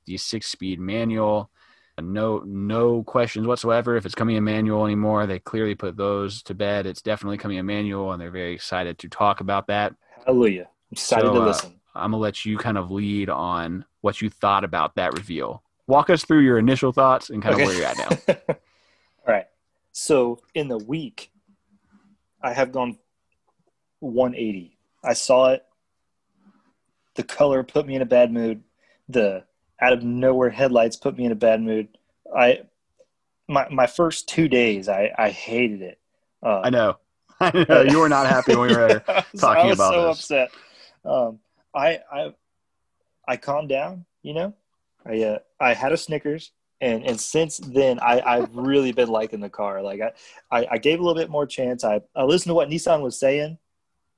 [0.06, 1.50] the six-speed manual.
[2.02, 3.96] No, no questions whatsoever.
[3.96, 6.88] If it's coming in manual anymore, they clearly put those to bed.
[6.88, 9.94] It's definitely coming in manual, and they're very excited to talk about that.
[10.26, 10.70] Hallelujah!
[10.92, 11.80] Excited so, to uh, listen.
[11.96, 15.62] I'm gonna let you kind of lead on what you thought about that reveal.
[15.86, 18.36] Walk us through your initial thoughts and kind of where you're at now.
[19.28, 19.46] All right.
[19.92, 21.30] So in the week,
[22.42, 22.98] I have gone
[24.00, 24.78] 180.
[25.04, 25.64] I saw it.
[27.16, 28.64] The color put me in a bad mood.
[29.08, 29.44] The
[29.84, 31.90] out of nowhere headlights put me in a bad mood.
[32.36, 32.62] I
[33.48, 36.00] my my first two days I I hated it.
[36.42, 36.98] Uh, I know.
[37.40, 39.00] I know you were not happy when we were
[39.38, 40.18] talking I was about so this.
[40.20, 40.52] upset.
[41.06, 41.40] Um,
[41.76, 42.34] I I
[43.28, 44.06] I calmed down.
[44.22, 44.54] You know,
[45.06, 46.52] I uh, I had a Snickers.
[46.82, 49.82] And, and since then, I, I've really been liking the car.
[49.82, 50.12] Like I,
[50.52, 51.86] I, I gave a little bit more chance.
[51.86, 53.58] I, I listened to what Nissan was saying,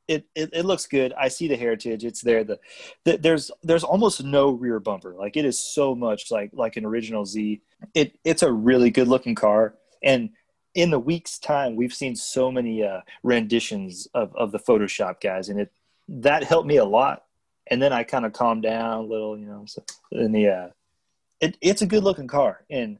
[0.07, 1.13] it, it, it, looks good.
[1.13, 2.03] I see the heritage.
[2.03, 2.43] It's there.
[2.43, 2.59] The,
[3.03, 5.15] the, there's there's almost no rear bumper.
[5.17, 7.61] Like it is so much like like an original Z.
[7.93, 9.75] It it's a really good looking car.
[10.03, 10.29] And
[10.75, 15.49] in the week's time, we've seen so many uh, renditions of of the Photoshop guys,
[15.49, 15.71] and it
[16.07, 17.23] that helped me a lot.
[17.67, 19.63] And then I kind of calmed down a little, you know.
[19.65, 20.67] So in the uh,
[21.41, 22.99] it it's a good looking car, and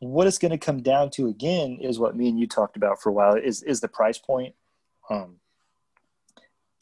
[0.00, 3.00] what it's going to come down to again is what me and you talked about
[3.00, 4.54] for a while is is the price point.
[5.08, 5.36] Um,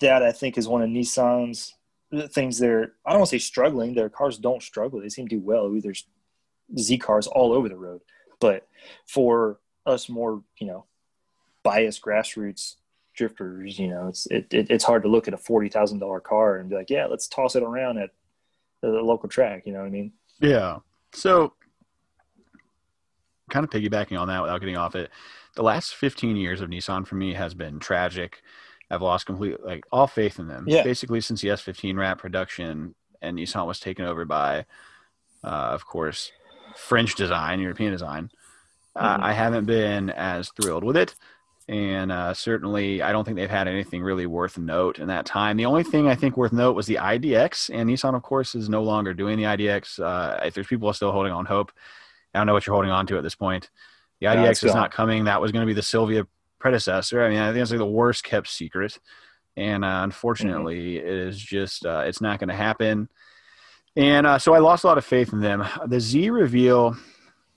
[0.00, 1.74] that I think is one of Nissan's
[2.28, 3.94] things they're I don't want to say struggling.
[3.94, 5.00] Their cars don't struggle.
[5.00, 5.70] They seem to do well.
[5.80, 6.06] There's
[6.78, 8.00] Z cars all over the road.
[8.40, 8.66] But
[9.06, 10.84] for us more, you know,
[11.62, 12.76] biased grassroots
[13.14, 16.20] drifters, you know, it's it, it it's hard to look at a forty thousand dollar
[16.20, 18.10] car and be like, yeah, let's toss it around at
[18.80, 19.64] the local track.
[19.66, 20.12] You know what I mean?
[20.40, 20.78] Yeah.
[21.12, 21.54] So,
[23.50, 25.10] kind of piggybacking on that without getting off it,
[25.56, 28.40] the last fifteen years of Nissan for me has been tragic.
[28.90, 30.64] I've lost complete like all faith in them.
[30.66, 30.82] Yeah.
[30.82, 34.66] Basically, since the S15 wrap production and Nissan was taken over by,
[35.44, 36.32] uh, of course,
[36.76, 38.30] French design, European design,
[38.96, 39.22] uh, mm-hmm.
[39.22, 41.14] uh, I haven't been as thrilled with it.
[41.68, 45.58] And uh, certainly, I don't think they've had anything really worth note in that time.
[45.58, 48.70] The only thing I think worth note was the IDX, and Nissan, of course, is
[48.70, 50.00] no longer doing the IDX.
[50.00, 51.70] Uh, if there's people still holding on hope,
[52.32, 53.68] I don't know what you're holding on to at this point.
[54.20, 55.24] The IDX no, is not coming.
[55.24, 56.26] That was going to be the Silvia
[56.58, 57.22] predecessor.
[57.24, 58.98] I mean, I think it's like the worst kept secret,
[59.56, 61.06] and uh, unfortunately, mm-hmm.
[61.06, 63.08] it is just uh, it's not going to happen.
[63.96, 65.64] And uh, so I lost a lot of faith in them.
[65.86, 66.96] The Z reveal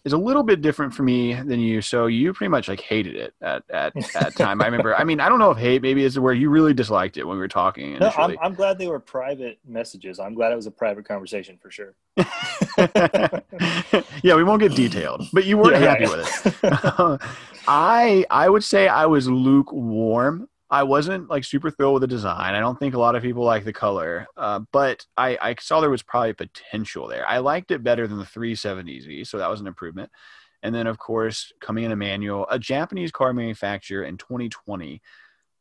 [0.03, 1.81] is a little bit different for me than you.
[1.81, 4.61] So you pretty much like hated it at at that time.
[4.61, 4.95] I remember.
[4.95, 7.37] I mean, I don't know if hate maybe is where you really disliked it when
[7.37, 7.95] we were talking.
[7.95, 8.33] Initially.
[8.33, 10.19] No, I'm, I'm glad they were private messages.
[10.19, 11.93] I'm glad it was a private conversation for sure.
[14.23, 16.17] yeah, we won't get detailed, but you weren't yeah, happy yeah.
[16.17, 17.21] with it.
[17.67, 22.55] I I would say I was lukewarm I wasn't like super thrilled with the design.
[22.55, 25.81] I don't think a lot of people like the color, uh, but I, I saw
[25.81, 27.27] there was probably potential there.
[27.27, 30.09] I liked it better than the 370Z, so that was an improvement.
[30.63, 35.01] And then, of course, coming in a manual, a Japanese car manufacturer in 2020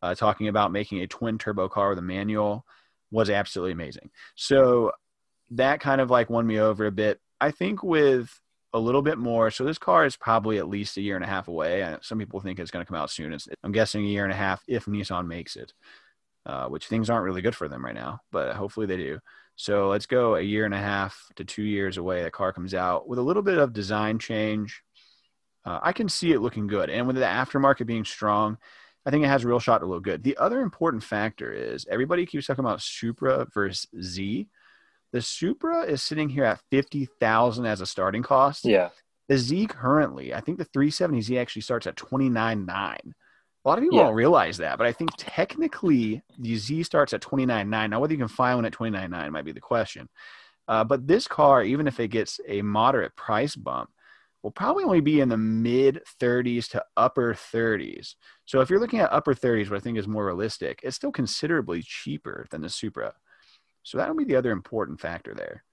[0.02, 2.64] uh, talking about making a twin turbo car with a manual
[3.10, 4.10] was absolutely amazing.
[4.36, 4.92] So
[5.50, 7.20] that kind of like won me over a bit.
[7.40, 8.39] I think with
[8.72, 9.50] a little bit more.
[9.50, 11.96] So this car is probably at least a year and a half away.
[12.02, 13.36] Some people think it's going to come out soon.
[13.62, 15.72] I'm guessing a year and a half if Nissan makes it,
[16.46, 19.18] uh, which things aren't really good for them right now, but hopefully they do.
[19.56, 22.22] So let's go a year and a half to two years away.
[22.22, 24.82] The car comes out with a little bit of design change.
[25.64, 28.56] Uh, I can see it looking good, and with the aftermarket being strong,
[29.04, 30.22] I think it has a real shot to look good.
[30.22, 34.48] The other important factor is everybody keeps talking about Supra versus Z.
[35.12, 38.64] The Supra is sitting here at 50,000 as a starting cost.
[38.64, 38.90] Yeah.
[39.28, 42.68] The Z currently, I think the 370Z actually starts at 29.9.
[43.62, 44.04] A lot of people yeah.
[44.04, 47.90] don't realize that, but I think technically the Z starts at 29.9.
[47.90, 50.08] Now, whether you can find one at 29.9 might be the question.
[50.66, 53.90] Uh, but this car, even if it gets a moderate price bump,
[54.42, 58.14] will probably only be in the mid 30s to upper 30s.
[58.46, 61.12] So if you're looking at upper 30s, what I think is more realistic, it's still
[61.12, 63.14] considerably cheaper than the Supra.
[63.82, 65.64] So that'll be the other important factor there.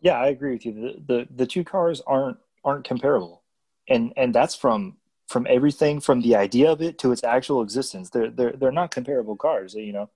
[0.00, 0.72] Yeah, I agree with you.
[0.72, 3.42] The, the the two cars aren't aren't comparable,
[3.88, 4.96] and and that's from
[5.28, 8.10] from everything from the idea of it to its actual existence.
[8.10, 9.74] They're they're they're not comparable cars.
[9.74, 10.10] You know,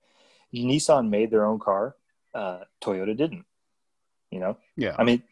[0.53, 1.95] Nissan made their own car.
[2.33, 3.45] Uh, Toyota didn't.
[4.31, 4.57] You know.
[4.75, 4.95] Yeah.
[4.97, 5.23] I mean,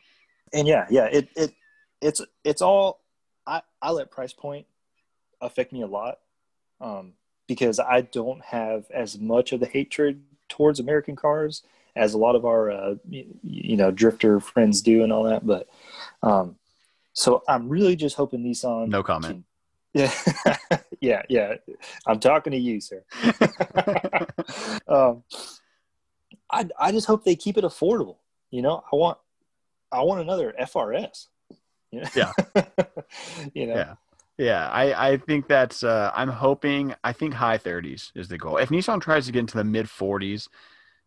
[0.53, 1.05] and yeah, yeah.
[1.05, 1.53] It it
[2.01, 3.01] it's it's all.
[3.45, 4.65] I I let price point
[5.39, 6.19] affect me a lot,
[6.81, 7.13] um,
[7.47, 11.61] because I don't have as much of the hatred towards American cars
[11.97, 15.45] as a lot of our uh, you know drifter friends do and all that.
[15.45, 15.67] But
[16.21, 16.55] um,
[17.13, 18.89] so I'm really just hoping Nissan.
[18.89, 19.33] No comment.
[19.33, 19.43] Can,
[19.93, 21.55] yeah, yeah, yeah.
[22.05, 23.03] I'm talking to you, sir.
[24.87, 25.23] um,
[26.51, 28.17] I I just hope they keep it affordable.
[28.51, 29.17] You know, I want
[29.91, 31.27] I want another FRS.
[31.91, 32.09] You know?
[32.15, 32.31] Yeah.
[33.53, 33.75] you know.
[33.75, 33.95] Yeah.
[34.39, 38.57] Yeah, I, I think that's uh, I'm hoping I think high 30s is the goal.
[38.57, 40.47] If Nissan tries to get into the mid 40s,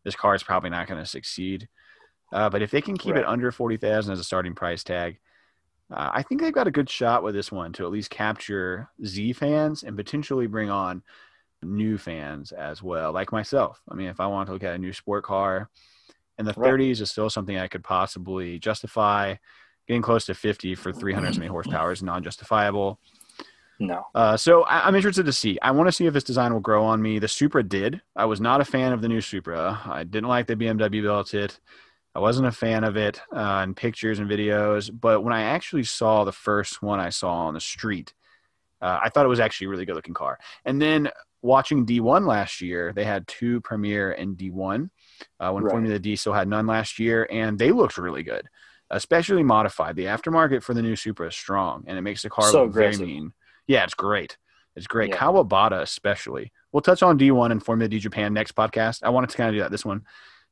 [0.05, 1.69] this car is probably not going to succeed.
[2.33, 3.23] Uh, but if they can keep right.
[3.23, 5.19] it under forty thousand as a starting price tag,
[5.93, 8.89] uh, I think they've got a good shot with this one to at least capture
[9.05, 11.03] Z fans and potentially bring on
[11.63, 13.81] new fans as well, like myself.
[13.91, 15.69] I mean, if I want to look at a new sport car,
[16.39, 16.73] in the right.
[16.73, 19.35] 30s is still something I could possibly justify.
[19.87, 22.99] Getting close to 50 for 300 so many horsepower is non-justifiable.
[23.81, 24.07] No.
[24.15, 25.59] Uh, so I, am interested to see.
[25.63, 27.19] I want to see if this design will grow on me.
[27.19, 28.03] The Supra did.
[28.15, 29.81] I was not a fan of the new Supra.
[29.87, 31.59] I didn't like the BMW built it.
[32.15, 34.91] I wasn't a fan of it uh, in pictures and videos.
[34.93, 38.13] But when I actually saw the first one I saw on the street,
[38.83, 40.39] uh, I thought it was actually a really good looking car.
[40.67, 41.09] And then
[41.41, 44.91] watching D1 last year, they had two Premier and D1
[45.39, 45.71] uh, when right.
[45.71, 48.47] Formula D still had none last year, and they looked really good,
[48.91, 49.97] especially modified.
[49.97, 52.71] The aftermarket for the new Supra is strong, and it makes the car so look
[52.71, 53.01] aggressive.
[53.01, 53.33] very mean.
[53.67, 54.37] Yeah, it's great.
[54.77, 55.11] It's great.
[55.11, 55.17] Yeah.
[55.17, 56.53] Kawabata, especially.
[56.73, 59.03] We'll touch on D1 and Formula D Japan next podcast.
[59.03, 60.07] I wanted to kind of do that this one,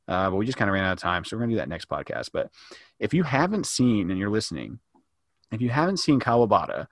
[0.09, 1.24] uh, but we just kind of ran out of time.
[1.24, 2.30] So we're going to do that next podcast.
[2.32, 2.50] But
[2.98, 4.80] if you haven't seen and you're listening,
[5.52, 6.88] if you haven't seen Kawabata,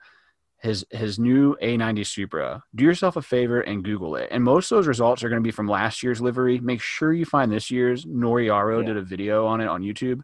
[0.59, 4.29] his his new A90 Supra, do yourself a favor and Google it.
[4.31, 6.59] And most of those results are going to be from last year's livery.
[6.59, 8.05] Make sure you find this year's.
[8.05, 8.87] Noriyaro yeah.
[8.87, 10.21] did a video on it on YouTube.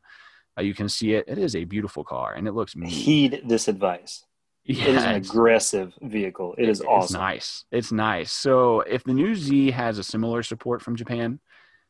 [0.57, 1.25] Uh, you can see it.
[1.27, 2.89] It is a beautiful car, and it looks mean.
[2.89, 4.25] Heed this advice.
[4.65, 6.55] Yeah, it is an aggressive vehicle.
[6.57, 7.03] It is awesome.
[7.03, 7.65] It's nice.
[7.71, 8.31] It's nice.
[8.31, 11.39] So if the new Z has a similar support from Japan,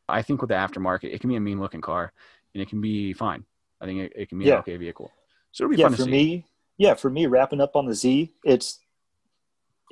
[0.08, 2.12] I think with the aftermarket, it can be a mean looking car
[2.52, 3.44] and it can be fine.
[3.80, 4.54] I think it, it can be yeah.
[4.54, 5.12] an okay vehicle.
[5.52, 6.46] So it'll be yeah, fun for me.
[6.76, 8.80] Yeah, for me, wrapping up on the Z, it's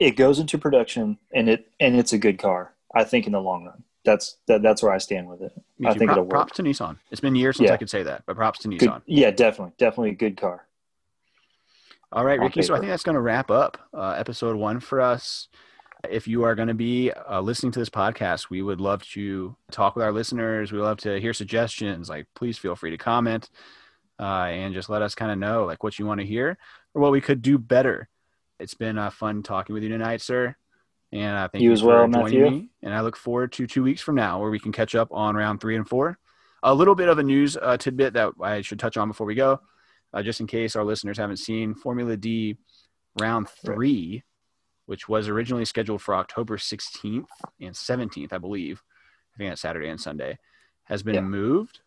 [0.00, 2.74] it goes into production and it and it's a good car.
[2.94, 5.52] I think in the long run, that's that, that's where I stand with it.
[5.84, 6.30] I think it'll work.
[6.30, 6.98] Props to Nissan.
[7.12, 7.74] It's been years since yeah.
[7.74, 8.78] I could say that, but props to Nissan.
[8.78, 10.66] Good, yeah, definitely, definitely a good car.
[12.12, 12.60] All right, Ricky.
[12.60, 15.48] So I think that's going to wrap up uh, episode one for us.
[16.10, 19.56] If you are going to be uh, listening to this podcast, we would love to
[19.70, 20.72] talk with our listeners.
[20.72, 22.10] We love to hear suggestions.
[22.10, 23.48] Like, please feel free to comment
[24.20, 26.58] uh, and just let us kind of know like what you want to hear
[26.92, 28.10] or what we could do better.
[28.60, 30.54] It's been uh, fun talking with you tonight, sir.
[31.12, 32.50] And I thank You you, as for well, joining Matthew.
[32.50, 32.68] me.
[32.82, 35.34] And I look forward to two weeks from now where we can catch up on
[35.34, 36.18] round three and four.
[36.62, 39.34] A little bit of a news uh, tidbit that I should touch on before we
[39.34, 39.60] go,
[40.12, 42.56] uh, just in case our listeners haven't seen Formula D
[43.20, 44.22] round three,
[44.86, 47.26] which was originally scheduled for October 16th
[47.60, 48.82] and 17th, I believe.
[49.34, 50.38] I think that's Saturday and Sunday,
[50.84, 51.20] has been Yeah.
[51.22, 51.80] moved.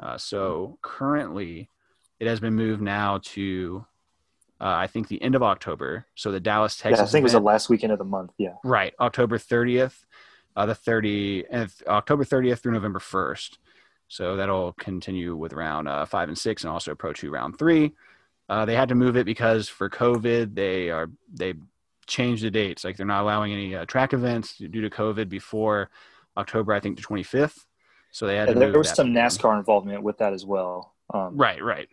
[0.00, 1.68] Uh, so currently,
[2.20, 3.84] it has been moved now to,
[4.60, 6.06] uh, I think, the end of October.
[6.14, 6.98] So the Dallas, Texas.
[7.00, 8.32] yeah, I think it was the last weekend of the month.
[8.38, 8.54] Yeah.
[8.62, 10.04] Right, October 30th,
[10.54, 13.58] uh, the 30 and October 30th through November 1st.
[14.08, 17.92] So that'll continue with round uh, five and six, and also Pro Two round three.
[18.48, 21.54] Uh, they had to move it because for COVID, they are they
[22.06, 22.84] changed the dates.
[22.84, 25.90] Like they're not allowing any uh, track events due to COVID before
[26.36, 27.66] October, I think, the 25th.
[28.10, 29.08] So they had Yeah, there was some.
[29.08, 30.94] NASCAR involvement with that as well.
[31.12, 31.88] Um, Right, right,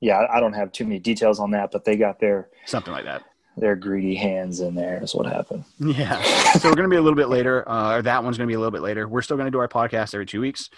[0.00, 2.92] Yeah, I I don't have too many details on that, but they got their something
[2.92, 3.22] like that.
[3.58, 5.02] their greedy hands in there.
[5.02, 5.64] Is what happened.
[5.78, 6.22] Yeah.
[6.54, 8.50] so we're going to be a little bit later, uh, or that one's going to
[8.50, 9.06] be a little bit later.
[9.06, 10.70] We're still going to do our podcast every two weeks.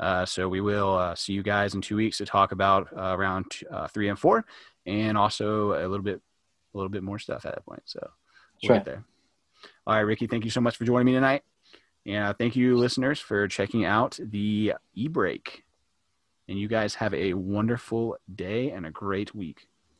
[0.00, 3.14] Uh, so we will uh, see you guys in two weeks to talk about uh,
[3.16, 4.46] round uh, three and four,
[4.86, 6.20] and also a little bit,
[6.74, 7.82] a little bit more stuff at that point.
[7.84, 8.76] So we'll Sure.
[8.76, 9.04] get there.
[9.86, 11.42] All right, Ricky, thank you so much for joining me tonight,
[12.06, 15.64] and uh, thank you, listeners, for checking out the e break.
[16.48, 19.68] And you guys have a wonderful day and a great week.